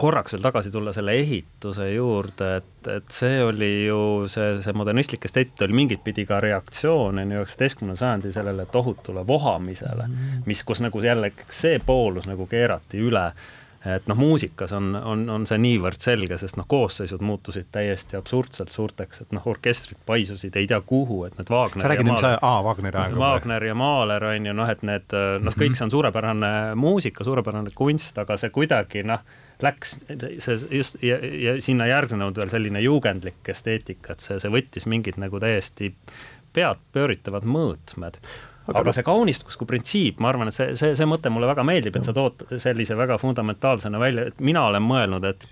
[0.00, 3.98] korraks veel tagasi tulla selle ehituse juurde, et, et see oli ju
[4.32, 9.26] see, see modernistlik esteetika oli mingit pidi ka reaktsioon on ju üheksateistkümnenda sajandi sellele tohutule
[9.26, 10.08] vohamisele,
[10.46, 13.26] mis, kus nagu jälle see poolus nagu keerati üle
[13.84, 18.72] et noh, muusikas on, on, on see niivõrd selge, sest noh, koosseisud muutusid täiesti absurdselt
[18.72, 22.60] suurteks, et noh, orkestrid paisusid ei tea kuhu, et need Wagner sa räägid nüüd, aa,
[22.64, 23.20] Wagneri aega.
[23.20, 27.74] Wagner ja Mahler on ju noh, et need noh, kõik see on suurepärane muusika, suurepärane
[27.76, 29.20] kunst, aga see kuidagi noh,
[29.62, 29.98] läks
[30.42, 35.20] see just ja, ja sinna järgnenud veel selline juugendlik esteetika, et see, see võttis mingid
[35.20, 35.92] nagu täiesti
[36.54, 38.18] pead pööritavad mõõtmed
[38.66, 41.98] aga, aga see kaunistusku printsiip, ma arvan, et see, see, see mõte mulle väga meeldib,
[41.98, 45.46] et sa tood sellise väga fundamentaalsena välja, et mina olen mõelnud, et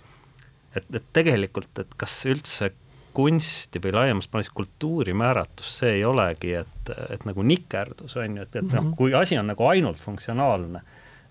[0.73, 2.71] et, et tegelikult, et kas üldse
[3.13, 8.47] kunsti või laiemas plaanis kultuuri määratlus, see ei olegi, et, et nagu nikerdus, on ju,
[8.47, 8.95] et, et noh, mhm.
[8.97, 10.81] kui asi on nagu ainult funktsionaalne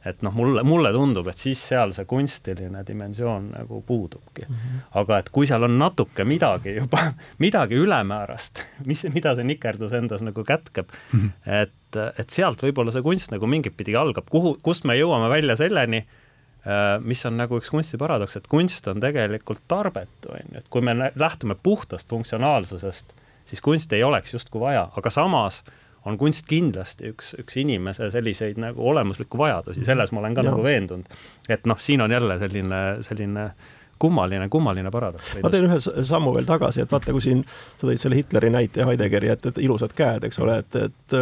[0.05, 4.55] et noh, mulle, mulle tundub, et siis seal see kunstiline dimensioon nagu puudubki mm.
[4.55, 4.79] -hmm.
[5.01, 7.03] aga et kui seal on natuke midagi juba,
[7.45, 11.61] midagi ülemäärast, mis, mida see nikerdus endas nagu kätkeb mm, -hmm.
[11.61, 15.55] et, et sealt võib-olla see kunst nagu mingit pidi algab, kuhu, kust me jõuame välja
[15.55, 16.05] selleni,
[16.65, 20.69] äh, mis on nagu üks kunsti paradoks, et kunst on tegelikult tarbetu, on ju, et
[20.69, 23.13] kui me lähtume puhtast funktsionaalsusest,
[23.45, 25.63] siis kunsti ei oleks justkui vaja, aga samas
[26.05, 30.49] on kunst kindlasti üks, üks inimese selliseid nagu olemuslikku vajadusi, selles ma olen ka ja.
[30.51, 31.21] nagu veendunud.
[31.49, 33.51] et noh, siin on jälle selline, selline
[34.01, 35.35] kummaline, kummaline paradoks.
[35.43, 38.85] ma teen ühe sammu veel tagasi, et vaata, kui siin sa tõid selle Hitleri näite
[38.87, 41.17] Heideggeri, et, et ilusad käed, eks ole, et, et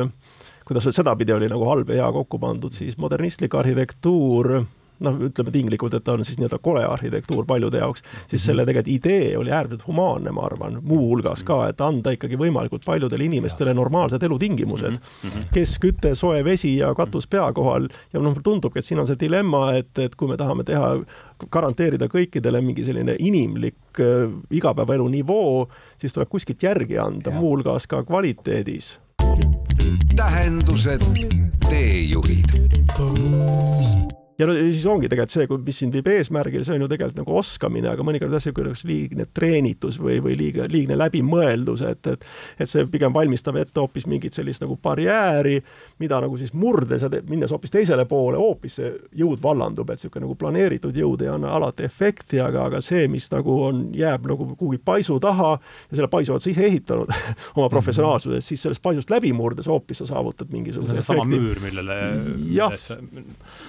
[0.69, 4.61] kuidas sedapidi oli nagu halb ja hea kokku pandud, siis modernistlik arhitektuur
[5.05, 8.91] noh, ütleme tinglikult, et ta on siis nii-öelda kole arhitektuur paljude jaoks, siis selle tegelikult
[8.93, 14.23] idee oli äärmiselt humaanne, ma arvan, muuhulgas ka, et anda ikkagi võimalikult paljudele inimestele normaalsed
[14.23, 14.99] elutingimused.
[14.99, 15.49] Mhm, mhm.
[15.55, 19.69] keskküte, soe vesi ja katus pea kohal ja noh, tundubki, et siin on see dilemma,
[19.79, 20.95] et, et kui me tahame teha,
[21.51, 25.67] garanteerida kõikidele mingi selline inimlik äh, igapäevaelu nivoo,
[26.01, 28.97] siis tuleb kuskilt järgi anda, muuhulgas ka kvaliteedis.
[30.15, 31.05] tähendused,
[31.69, 32.49] teejuhid
[34.39, 37.37] ja no siis ongi tegelikult see, mis sind viib eesmärgile, see on ju tegelikult nagu
[37.41, 42.25] oskamine, aga mõnikord jah, niisugune liigne treenitus või, või liiga, liigne läbimõeldus, et, et
[42.59, 45.57] et see pigem valmistab ette hoopis mingit sellist nagu barjääri,
[45.99, 50.25] mida nagu siis murdes ja minnes hoopis teisele poole, hoopis see jõud vallandub, et niisugune
[50.25, 54.49] nagu planeeritud jõud ei anna alati efekti, aga, aga see, mis nagu on, jääb nagu
[54.55, 57.11] kuhugi paisu taha ja selle paisu oled sa ise ehitanud
[57.57, 61.07] oma professionaalsuses, siis sellest paisust läbi murdes hoopis sa saavutad mingisuguse efekti.
[61.11, 61.99] sama müür, millele,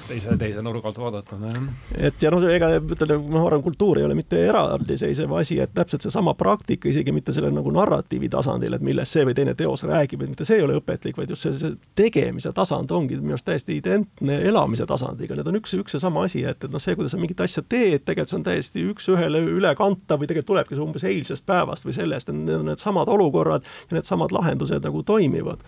[0.08, 1.68] teise, teise teise nurga alt vaadatuna, jah.
[2.08, 6.04] et ja noh, ega ütelda, ma arvan, kultuur ei ole mitte eraldiseisev asi, et täpselt
[6.04, 10.24] seesama praktika, isegi mitte selle nagu narratiivi tasandil, et millest see või teine teos räägib,
[10.24, 13.48] et mitte see ei ole õpetlik, vaid just see, see tegemise tasand ongi minu arust
[13.48, 16.96] täiesti identne elamise tasandiga, need on üks, üks ja sama asi, et, et noh, see,
[16.98, 20.84] kuidas sa mingit asja teed, tegelikult see on täiesti üks-ühele ülekantav või tegelikult tulebki see
[20.84, 25.64] umbes eilsest päevast või sellest, need on needsamad olukorrad ja needsamad lahendused nagu toimivad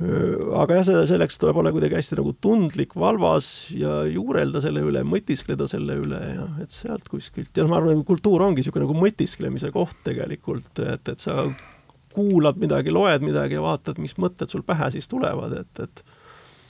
[0.00, 5.02] aga jah, see, selleks tuleb olla kuidagi hästi nagu tundlik, valvas ja juurelda selle üle,
[5.04, 7.52] mõtiskleda selle üle ja et sealt kuskilt.
[7.52, 11.44] Ja noh, ma arvan, kultuur ongi niisugune nagu mõtisklemise koht tegelikult, et, et sa
[12.14, 16.02] kuulad midagi, loed midagi ja vaatad, mis mõtted sul pähe siis tulevad, et, et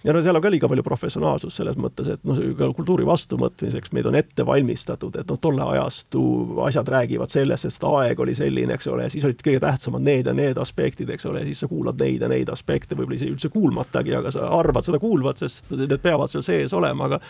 [0.04, 2.38] ja no seal on ka liiga palju professionaalsust selles mõttes, et noh,
[2.76, 6.22] kultuuri vastuvõtmiseks meid on ette valmistatud, et noh, tolle ajastu
[6.66, 10.34] asjad räägivad sellest, sest aeg oli selline, eks ole, siis olid kõige tähtsamad need ja
[10.36, 14.16] need aspektid, eks ole, siis sa kuulad neid ja neid aspekte, võib-olla isegi üldse kuulmatagi,
[14.16, 17.20] aga sa arvad seda kuulvat, sest need peavad seal sees olema, aga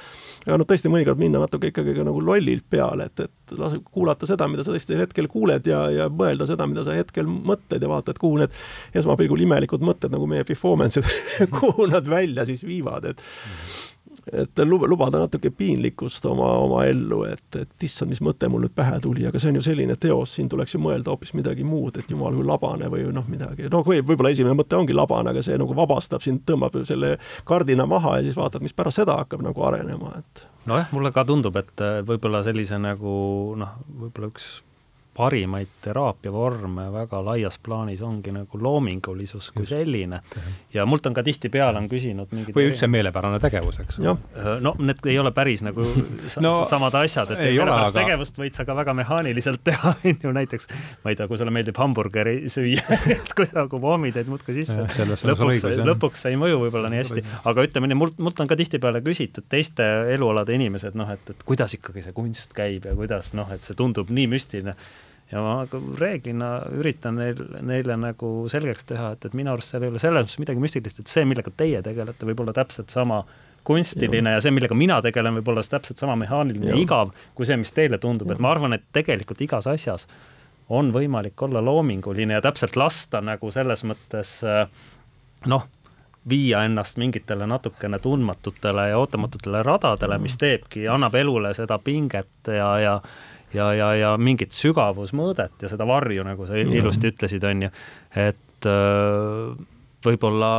[0.46, 4.28] aga noh, tõesti mõnikord minna natuke ikkagi ka nagu lollilt peale, et, et lase kuulata
[4.28, 7.90] seda, mida sa tõesti hetkel kuuled ja, ja mõelda seda, mida sa hetkel mõtled ja
[7.90, 8.54] vaatad, kuhu need
[8.96, 13.25] esmapilgul imelikud mõtted nagu meie performance'id kuhu nad välja siis siis viivad, et
[14.33, 18.99] et lubada natuke piinlikkust oma, oma ellu, et, et issand, mis mõte mul nüüd pähe
[19.03, 22.11] tuli, aga see on ju selline teos, siin tuleks ju mõelda hoopis midagi muud, et
[22.11, 25.59] jumal kui labane või noh, midagi, noh, või võib-olla esimene mõte ongi labane, aga see
[25.61, 27.16] nagu vabastab sind, tõmbab selle
[27.49, 31.25] kardina maha ja siis vaatad, mis pärast seda hakkab nagu arenema, et nojah, mulle ka
[31.29, 33.14] tundub, et võib-olla sellise nagu
[33.59, 34.59] noh, võib-olla üks
[35.16, 40.20] parimaid teraapiavorme väga laias plaanis ongi nagu loomingulisus kui selline.
[40.75, 44.14] ja mult on ka tihtipeale on küsinud mingid või üldse meelepärane tegevus, eks ole.
[44.38, 45.85] Äh, no need ei ole päris nagu
[46.44, 48.05] no, samad asjad, et meelepärast aga...
[48.05, 50.70] tegevust võid sa ka väga mehaaniliselt teha, on ju, näiteks
[51.05, 54.57] ma ei tea, kui sulle meeldib hamburgeri süüa et kui sa nagu voomid neid muudkui
[54.61, 54.87] sisse,
[55.27, 58.59] lõpuks, lõpuks see ei mõju võib-olla nii hästi, aga ütleme nii, mult, mult on ka
[58.61, 63.35] tihtipeale küsitud teiste elualade inimesed, noh, et, et kuidas ikkagi see kunst käib ja kuidas
[63.35, 64.79] noh, et see tundub nii müstiline
[65.31, 69.93] ja ma reeglina üritan neil, neile nagu selgeks teha, et, et minu arust seal ei
[69.93, 73.23] ole selles mõttes midagi müstilist, et see, millega teie tegelete, võib olla täpselt sama
[73.66, 77.49] kunstiline ja, ja see, millega mina tegelen, võib olla täpselt sama mehaaniline ja igav kui
[77.49, 80.09] see, mis teile tundub, et ma arvan, et tegelikult igas asjas
[80.71, 84.38] on võimalik olla loominguline ja täpselt lasta nagu selles mõttes
[85.51, 85.66] noh,
[86.29, 92.71] viia ennast mingitele natukene tundmatutele ja ootamatutele radadele, mis teebki, annab elule seda pinget ja,
[92.81, 92.95] ja
[93.57, 97.71] ja, ja, ja mingit sügavusmõõdet ja seda varju, nagu sa ilusti ütlesid, on ju,
[98.21, 98.69] et
[100.07, 100.53] võib-olla,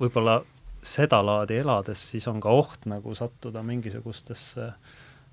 [0.00, 0.40] võib-olla
[0.84, 4.70] sedalaadi elades siis on ka oht nagu sattuda mingisugustesse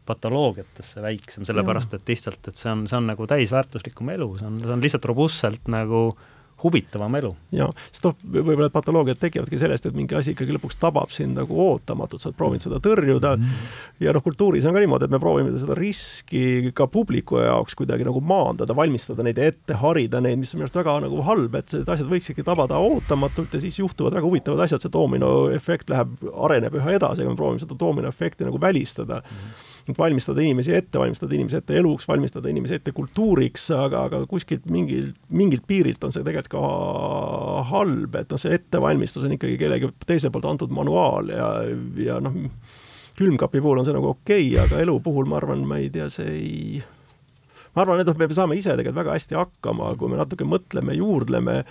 [0.08, 4.60] patoloogiatesse väiksem, sellepärast et lihtsalt, et see on, see on nagu täisväärtuslikum elu, see on,
[4.64, 7.32] see on lihtsalt robustselt nagu äh, huvitavam elu.
[7.54, 11.38] jaa, sest noh, võib-olla need patoloogiad tekivadki sellest, et mingi asi ikkagi lõpuks tabab sind
[11.38, 14.02] nagu ootamatult, sa oled proovinud seda tõrjuda mm -hmm.
[14.06, 18.08] ja noh, kultuuris on ka niimoodi, et me proovime seda riski ka publiku jaoks kuidagi
[18.08, 21.74] nagu maandada, valmistada neid ette, harida neid, mis on minu arust väga nagu halb, et
[21.74, 26.74] need asjad võiksidki tabada ootamatult ja siis juhtuvad väga huvitavad asjad, see doominoefekt läheb, areneb
[26.74, 29.36] üha edasi, aga me proovime seda doominoefekti nagu välistada mm.
[29.38, 34.24] -hmm et valmistada inimesi ette, valmistada inimesi ette eluks, valmistada inimesi ette kultuuriks, aga, aga
[34.30, 39.58] kuskilt mingil, mingilt piirilt on see tegelikult ka halb, et noh, see ettevalmistus on ikkagi
[39.62, 41.50] kellegi teise poolt antud manuaal ja,
[42.02, 42.36] ja noh,
[43.18, 46.10] külmkapi puhul on see nagu okei okay,, aga elu puhul ma arvan, ma ei tea,
[46.14, 46.84] see ei
[47.78, 50.98] ma arvan, et noh, me saame ise tegelikult väga hästi hakkama, kui me natuke mõtleme,
[50.98, 51.62] juurdleme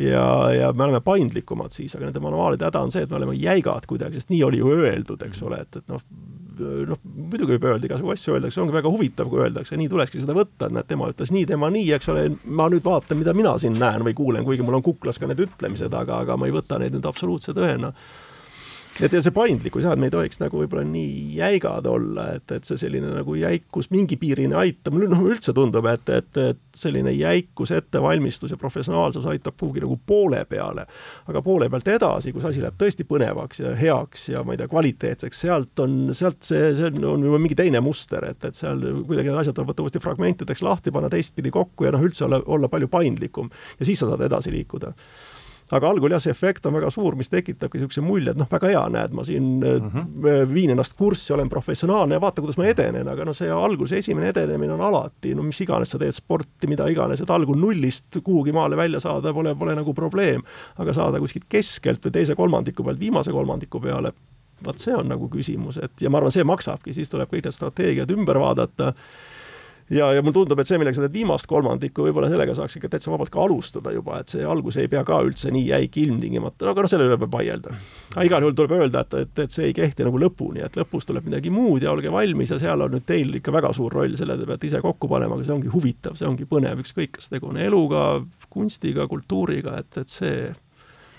[0.00, 0.24] ja,
[0.54, 3.86] ja me oleme paindlikumad siis, aga nende manuaalide häda on see, et me oleme jäigad
[3.90, 6.02] kuidagi, sest nii oli ju öeldud, eks ole, et, et noh,
[6.90, 10.36] noh, muidugi võib öelda igasugu asju öeldakse, ongi väga huvitav, kui öeldakse, nii tulekski seda
[10.36, 13.54] võtta, et näed, tema ütles nii, tema nii, eks ole, ma nüüd vaatan, mida mina
[13.60, 16.56] siin näen või kuulen, kuigi mul on kuklas ka need ütlemised, aga, aga ma ei
[16.56, 17.92] võta neid nüüd absoluutse tõena
[18.98, 22.52] et ja see paindlikkus jah, et me ei tohiks nagu võib-olla nii jäigad olla, et,
[22.52, 26.60] et see selline nagu jäikus mingi piirini aitab, mulle noh, üldse tundub, et, et, et
[26.76, 30.86] selline jäikus, ettevalmistus ja professionaalsus aitab kuhugi nagu poole peale.
[31.30, 34.68] aga poole pealt edasi, kus asi läheb tõesti põnevaks ja heaks ja ma ei tea,
[34.72, 38.82] kvaliteetseks, sealt on, sealt see, see on, on juba mingi teine muster, et, et seal
[39.06, 42.68] kuidagi need asjad tuleb uuesti fragmentideks lahti, panna teistpidi kokku ja noh, üldse olla, olla
[42.72, 44.92] palju paindlikum ja siis sa saad edasi liikuda
[45.76, 48.70] aga algul jah, see efekt on väga suur, mis tekitabki niisuguse mulje, et noh, väga
[48.72, 50.52] hea, näed, ma siin mm -hmm.
[50.52, 54.02] viin ennast kurssi, olen professionaalne ja vaata, kuidas ma edenen, aga noh, see algul, see
[54.02, 58.20] esimene edenemine on alati, no mis iganes sa teed sporti, mida iganes, et algul nullist
[58.22, 60.42] kuhugi maale välja saada pole, pole nagu probleem.
[60.78, 64.12] aga saada kuskilt keskelt või teise kolmandiku pealt viimase kolmandiku peale,
[64.64, 67.56] vaat see on nagu küsimus, et ja ma arvan, see maksabki, siis tuleb kõik need
[67.56, 68.92] strateegiad ümber vaadata
[69.90, 73.12] ja, ja mulle tundub, et see, millega teed viimast kolmandikku, võib-olla sellega saaks ikka täitsa
[73.12, 76.84] vabalt ka alustada juba, et see algus ei pea ka üldse nii jäik ilmtingimata, aga
[76.86, 77.74] noh, selle üle võib vaielda.
[78.14, 81.08] aga igal juhul tuleb öelda, et, et, et see ei kehti nagu lõpuni, et lõpus
[81.10, 84.16] tuleb midagi muud ja olge valmis ja seal on nüüd teil ikka väga suur roll,
[84.20, 87.30] selle te peate ise kokku panema, aga see ongi huvitav, see ongi põnev, ükskõik, kas
[87.32, 88.06] tegu on eluga,
[88.50, 90.50] kunstiga, kultuuriga, et, et see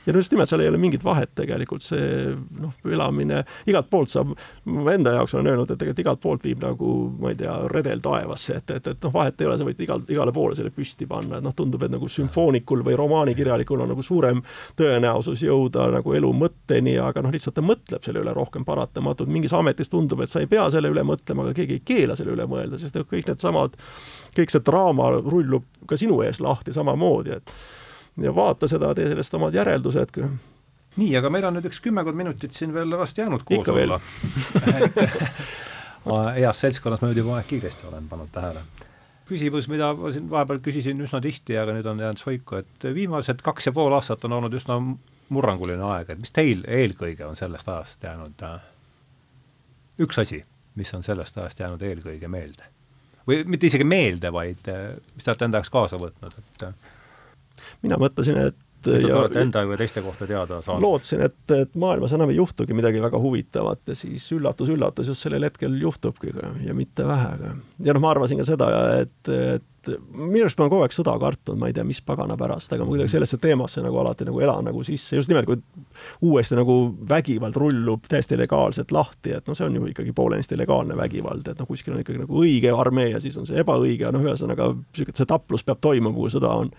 [0.06, 2.32] ja just nimelt seal ei ole mingit vahet tegelikult, see
[2.62, 4.34] noh, elamine igalt poolt saab,
[4.66, 8.02] ma enda jaoks olen öelnud, et tegelikult igalt poolt viib nagu ma ei tea, redel
[8.04, 11.08] taevasse, et, et, et noh, vahet ei ole, sa võid igal, igale poole selle püsti
[11.10, 14.42] panna, et noh, tundub, et nagu sümfoonikul või romaanikirjalikul on nagu suurem
[14.80, 19.54] tõenäosus jõuda nagu elu mõtteni, aga noh, lihtsalt ta mõtleb selle üle rohkem paratamatult, mingis
[19.58, 22.48] ametis tundub, et sa ei pea selle üle mõtlema, aga keegi ei keela selle üle
[22.50, 23.78] mõelda, sest kõik needsamad,
[24.38, 27.54] kõik see draama rullub ka sinu ees lahti samamoodi, et
[28.18, 30.22] ja vaata seda, tee sellest omad järeldused.
[30.98, 34.00] nii, aga meil on nüüd üks kümmekond minutit siin veel vast jäänud koos Ikka olla
[36.36, 38.64] heas seltskonnas ma juba aeg kiiresti olen pannud tähele.
[39.32, 43.42] küsimus, mida ma siin vahepeal küsisin üsna tihti, aga nüüd on jäänud soiku, et viimased
[43.46, 44.80] kaks ja pool aastat on olnud üsna
[45.32, 48.58] murranguline aeg, et mis teil eelkõige on sellest ajast jäänud äh,
[50.04, 50.42] üks asi,
[50.76, 52.68] mis on sellest ajast jäänud eelkõige meelde?
[53.28, 56.74] või mitte isegi meelde, vaid äh, mis te olete enda jaoks kaasa võtnud, et äh,
[57.82, 60.84] mina mõtlesin, et mida te olete enda või teiste kohta teada saanud?
[60.84, 65.46] lootsin, et, et maailmas enam ei juhtugi midagi väga huvitavat ja siis üllatus-üllatus, just sellel
[65.46, 66.34] hetkel juhtubki
[66.66, 67.52] ja mitte vähe.
[67.84, 68.72] ja noh, ma arvasin ka seda,
[69.04, 69.68] et, et
[70.14, 72.86] minu arust ma olen kogu aeg sõda kartnud, ma ei tea, mis pagana pärast, aga
[72.86, 75.62] ma kuidagi sellesse teemasse nagu alati nagu elan nagu sisse, just nimelt, kui
[76.30, 76.76] uuesti nagu
[77.10, 81.62] vägivald rullub täiesti legaalselt lahti, et noh, see on ju ikkagi poolenisti legaalne vägivald, et
[81.62, 85.30] noh, kuskil on ikkagi nagu õige armee ja siis on see ebaõige, noh, ühesõnaga see
[85.30, 86.70] taplus peab toimuma, kui sõda on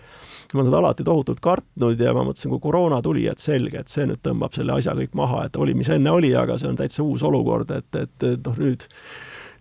[0.54, 3.92] ma olen seda alati tohutult kartnud ja ma mõtlesin, kui koroona tuli, et selge, et
[3.92, 6.78] see nüüd tõmbab selle asja kõik maha, et oli, mis enne oli, aga see on
[6.80, 8.88] täitsa uus olukord, et, et, et noh, nüüd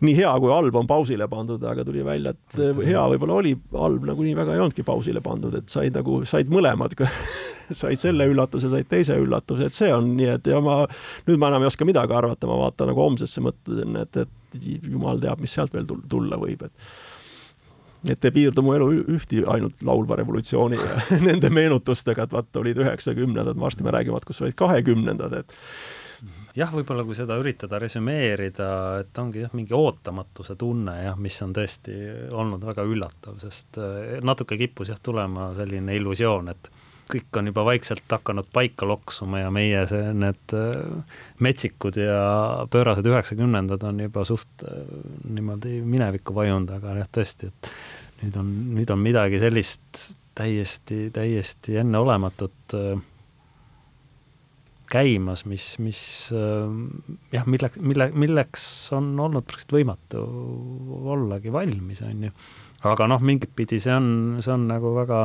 [0.01, 4.07] nii hea kui halb on pausile pandud, aga tuli välja, et hea võib-olla oli, halb
[4.09, 6.95] nagunii väga ei olnudki pausile pandud, et said nagu, said mõlemad
[7.81, 10.81] said selle üllatuse, said teise üllatuse, et see on nii, et ja ma,
[11.29, 15.21] nüüd ma enam ei oska midagi arvata, ma vaatan nagu homsesse, mõtlen, et, et jumal
[15.21, 16.91] teab, mis sealt veel tulla võib, et
[18.09, 22.81] et ei piirdu mu elu ühti ainult laulva revolutsiooni ja nende meenutustega, et vaata, olid
[22.81, 25.57] üheksakümnendad, varsti me räägime, kus olid kahekümnendad, et
[26.57, 28.71] jah, võib-olla kui seda üritada resümeerida,
[29.03, 31.97] et ongi jah, mingi ootamatuse tunne jah, mis on tõesti
[32.35, 36.71] olnud väga üllatav, sest eh, natuke kippus jah tulema selline illusioon, et
[37.11, 42.21] kõik on juba vaikselt hakanud paika loksuma ja meie see, need äh, metsikud ja
[42.71, 44.83] pöörased üheksakümnendad on juba suht äh,
[45.27, 47.71] niimoodi minevikku vajunud, aga jah, tõesti, et
[48.22, 50.03] nüüd on, nüüd on midagi sellist
[50.38, 53.01] täiesti, täiesti enneolematut äh,
[54.91, 56.01] käimas, mis, mis
[57.32, 60.24] jah, mille, mille, milleks on olnud praktiliselt võimatu
[61.13, 62.32] ollagi valmis, on ju.
[62.91, 64.09] aga noh, mingit pidi see on,
[64.43, 65.22] see on nagu väga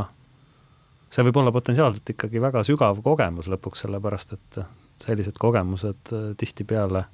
[1.11, 4.61] see võib olla potentsiaalselt ikkagi väga sügav kogemus lõpuks, sellepärast et
[5.01, 7.05] sellised kogemused äh, tihtipeale,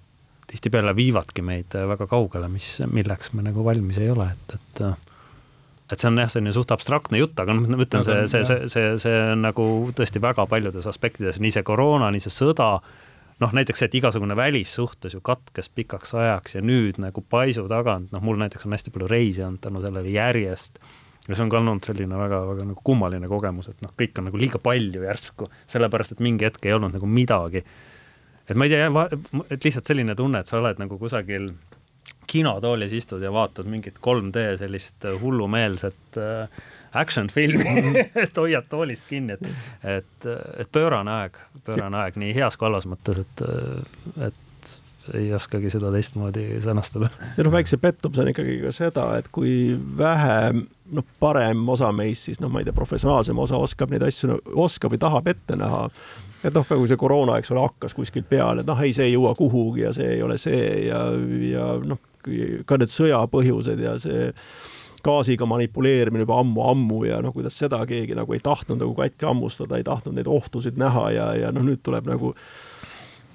[0.51, 4.85] tihtipeale viivadki meid äh, väga kaugele, mis, milleks me nagu valmis ei ole, et, et
[4.87, 4.95] äh,
[5.93, 8.69] et see on jah, selline suht abstraktne jutt, aga noh, ma ütlen, see, see, see,
[8.73, 9.67] see, see on nagu
[9.97, 12.71] tõesti väga paljudes aspektides, nii see koroona, nii see sõda,
[13.43, 18.13] noh, näiteks see, et igasugune välissuhtlus ju katkes pikaks ajaks ja nüüd nagu paisu tagant,
[18.15, 20.81] noh, mul näiteks on hästi palju reisi olnud tänu sellele järjest
[21.29, 24.41] ja see on ka olnud selline väga-väga nagu kummaline kogemus, et noh, kõik on nagu
[24.41, 27.63] liiga palju järsku, sellepärast et mingi hetk ei olnud nagu midagi.
[28.49, 28.89] et ma ei tea,
[29.51, 31.53] et lihtsalt selline tunne, et sa oled nagu kusagil
[32.33, 36.63] kinotoolis istud ja vaatad mingit 3D sellist hullumeelset äh,
[36.93, 39.49] action filmi et hoiad toolist kinni, et,
[39.99, 43.45] et, et pöörane aeg, pöörane aeg nii heas kui halvas mõttes, et,
[44.29, 44.41] et
[45.17, 47.09] ei oskagi seda teistmoodi sõnastada.
[47.37, 52.29] ja noh, väikse pettumus on ikkagi ka seda, et kui vähe noh, parem osa meist
[52.29, 55.89] siis noh, ma ei tea, professionaalsem osa oskab neid asju, oskab või tahab ette näha.
[56.45, 59.17] et noh, kui see koroona, eks ole, hakkas kuskilt peale, et noh, ei, see ei
[59.17, 61.03] jõua kuhugi ja see ei ole see ja,
[61.51, 62.01] ja noh,
[62.67, 64.31] ka need sõjapõhjused ja see
[65.03, 69.79] gaasiga manipuleerimine juba ammu-ammu ja noh, kuidas seda keegi nagu ei tahtnud nagu katki hammustada,
[69.79, 72.35] ei tahtnud neid ohtusid näha ja, ja noh, nüüd tuleb nagu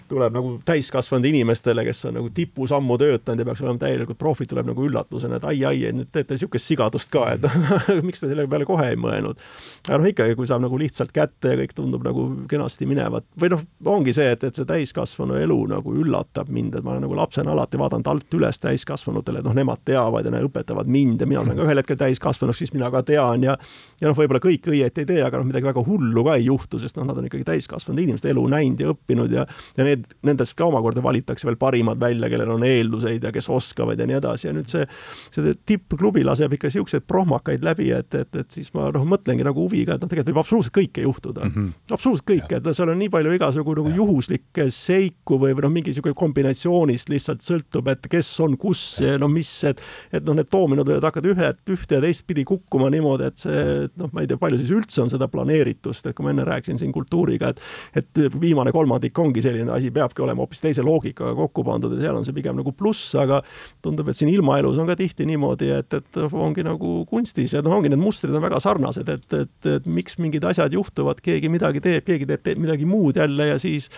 [0.09, 4.49] tuleb nagu täiskasvanud inimestele, kes on nagu tipus ammu töötanud ja peaks olema täielikult profid,
[4.51, 7.47] tuleb nagu üllatusena, et ai-ai, et nüüd teete niisugust sigadust ka, et
[8.07, 9.41] miks te selle peale kohe ei mõelnud.
[9.87, 13.51] aga noh, ikkagi, kui saab nagu lihtsalt kätte ja kõik tundub nagu kenasti minevat või
[13.53, 17.17] noh, ongi see, et, et see täiskasvanu elu nagu üllatab mind, et ma olen nagu
[17.17, 21.29] lapsena alati vaadanud alt üles täiskasvanutele, et noh, nemad teavad ja nad õpetavad mind ja
[21.29, 23.57] mina saan ka ühel hetkel täiskasvanuks, siis mina ka tean ja
[24.01, 26.79] ja noh, võib-olla kõik õieti ei tee, aga noh, midagi väga hullu ka ei juhtu,
[26.81, 29.45] sest noh, nad on ikkagi täiskasvanud inimesed, elu näinud ja õppinud ja
[29.77, 33.49] ja need need, nendest ka omakorda valitakse veel parimad välja, kellel on eelduseid ja kes
[33.53, 34.85] oskavad ja nii edasi ja nüüd see,
[35.33, 39.65] see tippklubi laseb ikka niisuguseid prohmakaid läbi, et, et, et siis ma noh, mõtlengi nagu
[39.65, 41.55] huviga, et noh, tegelikult võib absoluutselt kõike juhtuda mm.
[41.55, 41.93] -hmm.
[41.97, 45.93] absoluutselt kõike, et seal on nii palju igasugu nagu juhuslikke seiku või, või noh, mingi
[45.93, 49.81] niisugune kombinatsioonist lihtsalt sõltub, et kes on kus ja no mis, et
[50.11, 54.11] et noh, need doominod võivad hakata ühe, ühte ja teistpidi kukkuma niimoodi, et see, noh,
[54.13, 56.93] ma ei tea, palju siis üldse on seda planeeritust, et kui ma enne rääkisin siin
[56.95, 57.61] kultuuriga, et
[57.97, 62.19] et viimane kolmandik ongi selline asi, peabki olema hoopis teise loogikaga kokku pandud ja seal
[62.19, 63.41] on see pigem nagu pluss, aga
[63.85, 67.77] tundub, et siin ilmaelus on ka tihti niimoodi, et, et ongi nagu kunstis ja noh,
[67.77, 71.83] ongi need mustrid on väga sarnased, et, et, et miks mingid asjad juhtuvad, keegi midagi
[71.83, 73.89] teeb, keegi teeb, teeb midagi muud jälle ja siis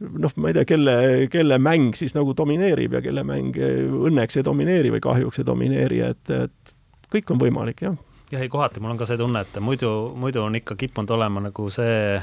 [0.00, 0.94] noh, ma ei tea, kelle,
[1.32, 6.00] kelle mäng siis nagu domineerib ja kelle mäng õnneks ei domineeri või kahjuks ei domineeri,
[6.08, 6.74] et, et
[7.12, 7.98] kõik on võimalik, jah.
[8.32, 11.44] jah, ei kohati mul on ka see tunne, et muidu, muidu on ikka kippunud olema
[11.48, 12.16] nagu see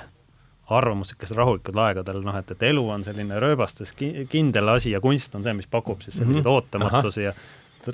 [0.69, 5.35] arvamus niisugustel rahulikel aegadel, noh, et, et elu on selline rööbastes kindel asi ja kunst
[5.35, 6.55] on see, mis pakub siis selliseid mm -hmm.
[6.55, 7.33] ootamatusi ja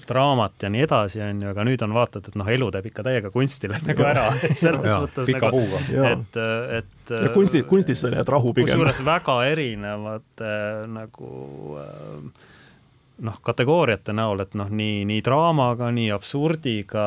[0.07, 3.03] draamat ja nii edasi, on ju, aga nüüd on vaatad, et noh, elu teeb ikka
[3.05, 5.61] täiega kunstile nagu ära, et selles ja, mõttes pika nagu,
[6.09, 6.39] et,
[6.80, 8.73] et ja kunsti, kunstis sa leiad rahu pigem.
[8.73, 11.30] kusjuures väga erinevate äh, nagu
[11.82, 12.49] äh,
[13.30, 17.05] noh, kategooriate näol, et noh, nii, nii draamaga, nii absurdiga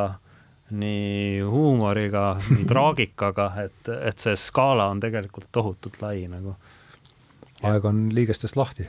[0.71, 6.57] nii huumoriga, nii traagikaga, et, et see skaala on tegelikult tohutult lai nagu.
[7.69, 8.87] aeg on liigestest lahti,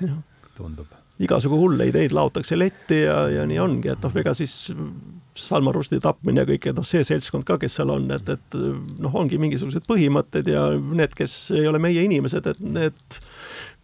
[0.57, 0.91] tundub.
[1.19, 4.55] igasugu hulle ideid laotakse letti ja, ja nii ongi, et noh, ega siis
[5.39, 8.57] Salman Rushdie tapmine ja kõik, et noh, see seltskond ka, kes seal on, et, et
[8.99, 13.19] noh, ongi mingisugused põhimõtted ja need, kes ei ole meie inimesed, et need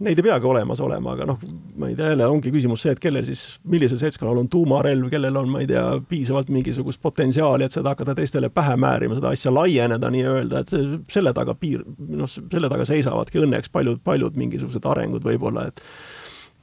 [0.04, 1.43] neid ei peagi olemas olema, aga noh,
[1.80, 5.39] ma ei tea, jälle ongi küsimus see, et kellel siis, millisel seltskonnal on tuumarelv, kellel
[5.39, 9.54] on, ma ei tea, piisavalt mingisugust potentsiaali, et seda hakata teistele pähe määrima, seda asja
[9.56, 14.91] laieneda nii-öelda, et see, selle taga piir, noh, selle taga seisavadki õnneks paljud, paljud mingisugused
[14.91, 15.84] arengud võib-olla, et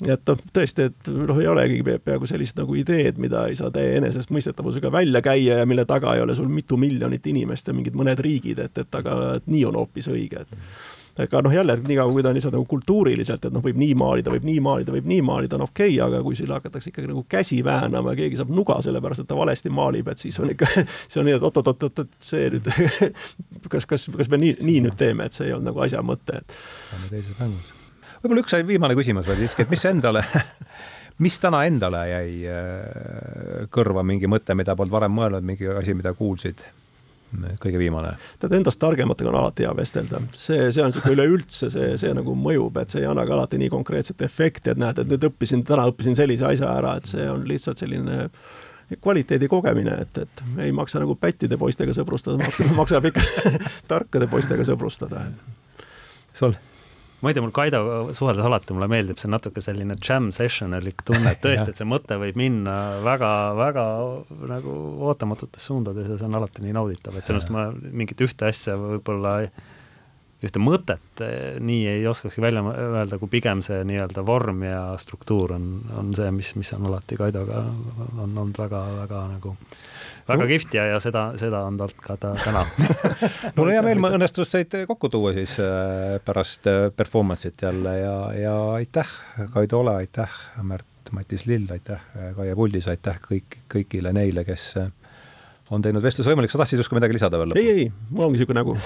[0.02, 4.00] et noh, tõesti, et noh, ei olegi peaaegu sellist nagu ideed, mida ei saa täie
[4.00, 8.18] enesestmõistetavusega välja käia ja mille taga ei ole sul mitu miljonit inimest ja mingid mõned
[8.24, 12.22] riigid, et, et aga et nii on hoopis õige, et aga noh, jälle niikaua, kui
[12.22, 15.20] ta on lihtsalt nagu kultuuriliselt, et noh, võib nii maalida, võib nii maalida, võib nii
[15.26, 18.54] maalida, on okei okay,, aga kui siin hakatakse ikkagi nagu käsi väänama ja keegi saab
[18.56, 20.70] nuga sellepärast, et ta valesti maalib, et siis on ikka,
[21.10, 22.72] see on nii, et oot-oot-oot, et see nüüd
[23.74, 26.40] kas, kas, kas me nii, nii nüüd teeme, et see ei olnud nagu asja mõte,
[26.40, 26.58] et.
[26.96, 27.72] oleme teises mängus.
[28.22, 30.24] võib-olla üks viimane küsimus veel siiski, et mis endale
[31.24, 36.16] mis täna endale jäi äh, kõrva mingi mõte, mida polnud varem mõelnud, mingi asi, mida
[36.16, 36.64] kuulsid?
[37.62, 38.14] Kõige viimane.
[38.40, 42.34] tead, endast targematega on alati hea vestelda, see, see on niisugune üleüldse, see, see nagu
[42.38, 45.64] mõjub, et see ei anna ka alati nii konkreetset efekti, et näed, et nüüd õppisin,
[45.68, 48.28] täna õppisin sellise asja ära, et see on lihtsalt selline
[49.00, 53.24] kvaliteedi kogemine, et, et ei maksa nagu pättide poistega sõbrustada, maksab, maksab ikka
[53.92, 55.26] tarkade poistega sõbrustada.
[56.36, 56.56] sul?
[57.22, 61.34] Ma ei tea, mul Kaidoga suheldes alati mulle meeldib see natuke selline jam session'ilik tunne,
[61.34, 63.84] et tõesti, et see mõte võib minna väga-väga
[64.50, 64.78] nagu
[65.10, 69.38] ootamatutes suundades ja see on alati nii nauditav, et sellest ma mingit ühte asja võib-olla
[70.42, 75.54] ühte mõtet eh, nii ei oskakski välja öelda, kui pigem see nii-öelda vorm ja struktuur
[75.54, 75.68] on,
[75.98, 77.62] on see, mis, mis on alati Kaidoga
[78.18, 79.54] on olnud väga-väga nagu
[80.28, 82.64] väga kihvt ja, ja seda, seda on talt ka ta täna.
[83.56, 88.16] Mul on hea meel, õnnestus teid kokku tuua siis äh, pärast äh, performance'it jälle ja,
[88.38, 89.12] ja aitäh,
[89.54, 92.00] Kaido Ole, aitäh, Märt Matis Lill, aitäh,
[92.36, 94.88] Kaie Puldis, aitäh kõik, kõigile neile, kes äh,
[95.72, 97.56] on teinud vestluse võimalik, sa tahtsid justkui midagi lisada veel?
[97.58, 98.78] ei, ei, mul ongi niisugune nägu.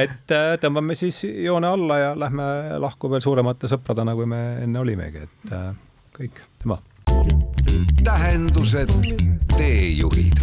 [0.00, 2.44] Et tõmbame siis joone alla ja lähme
[2.78, 5.54] lahku veel suuremate sõpradena, kui me enne olimegi, et
[6.14, 6.76] kõik, tema
[8.04, 8.90] tähendused,
[9.56, 10.34] teejuhid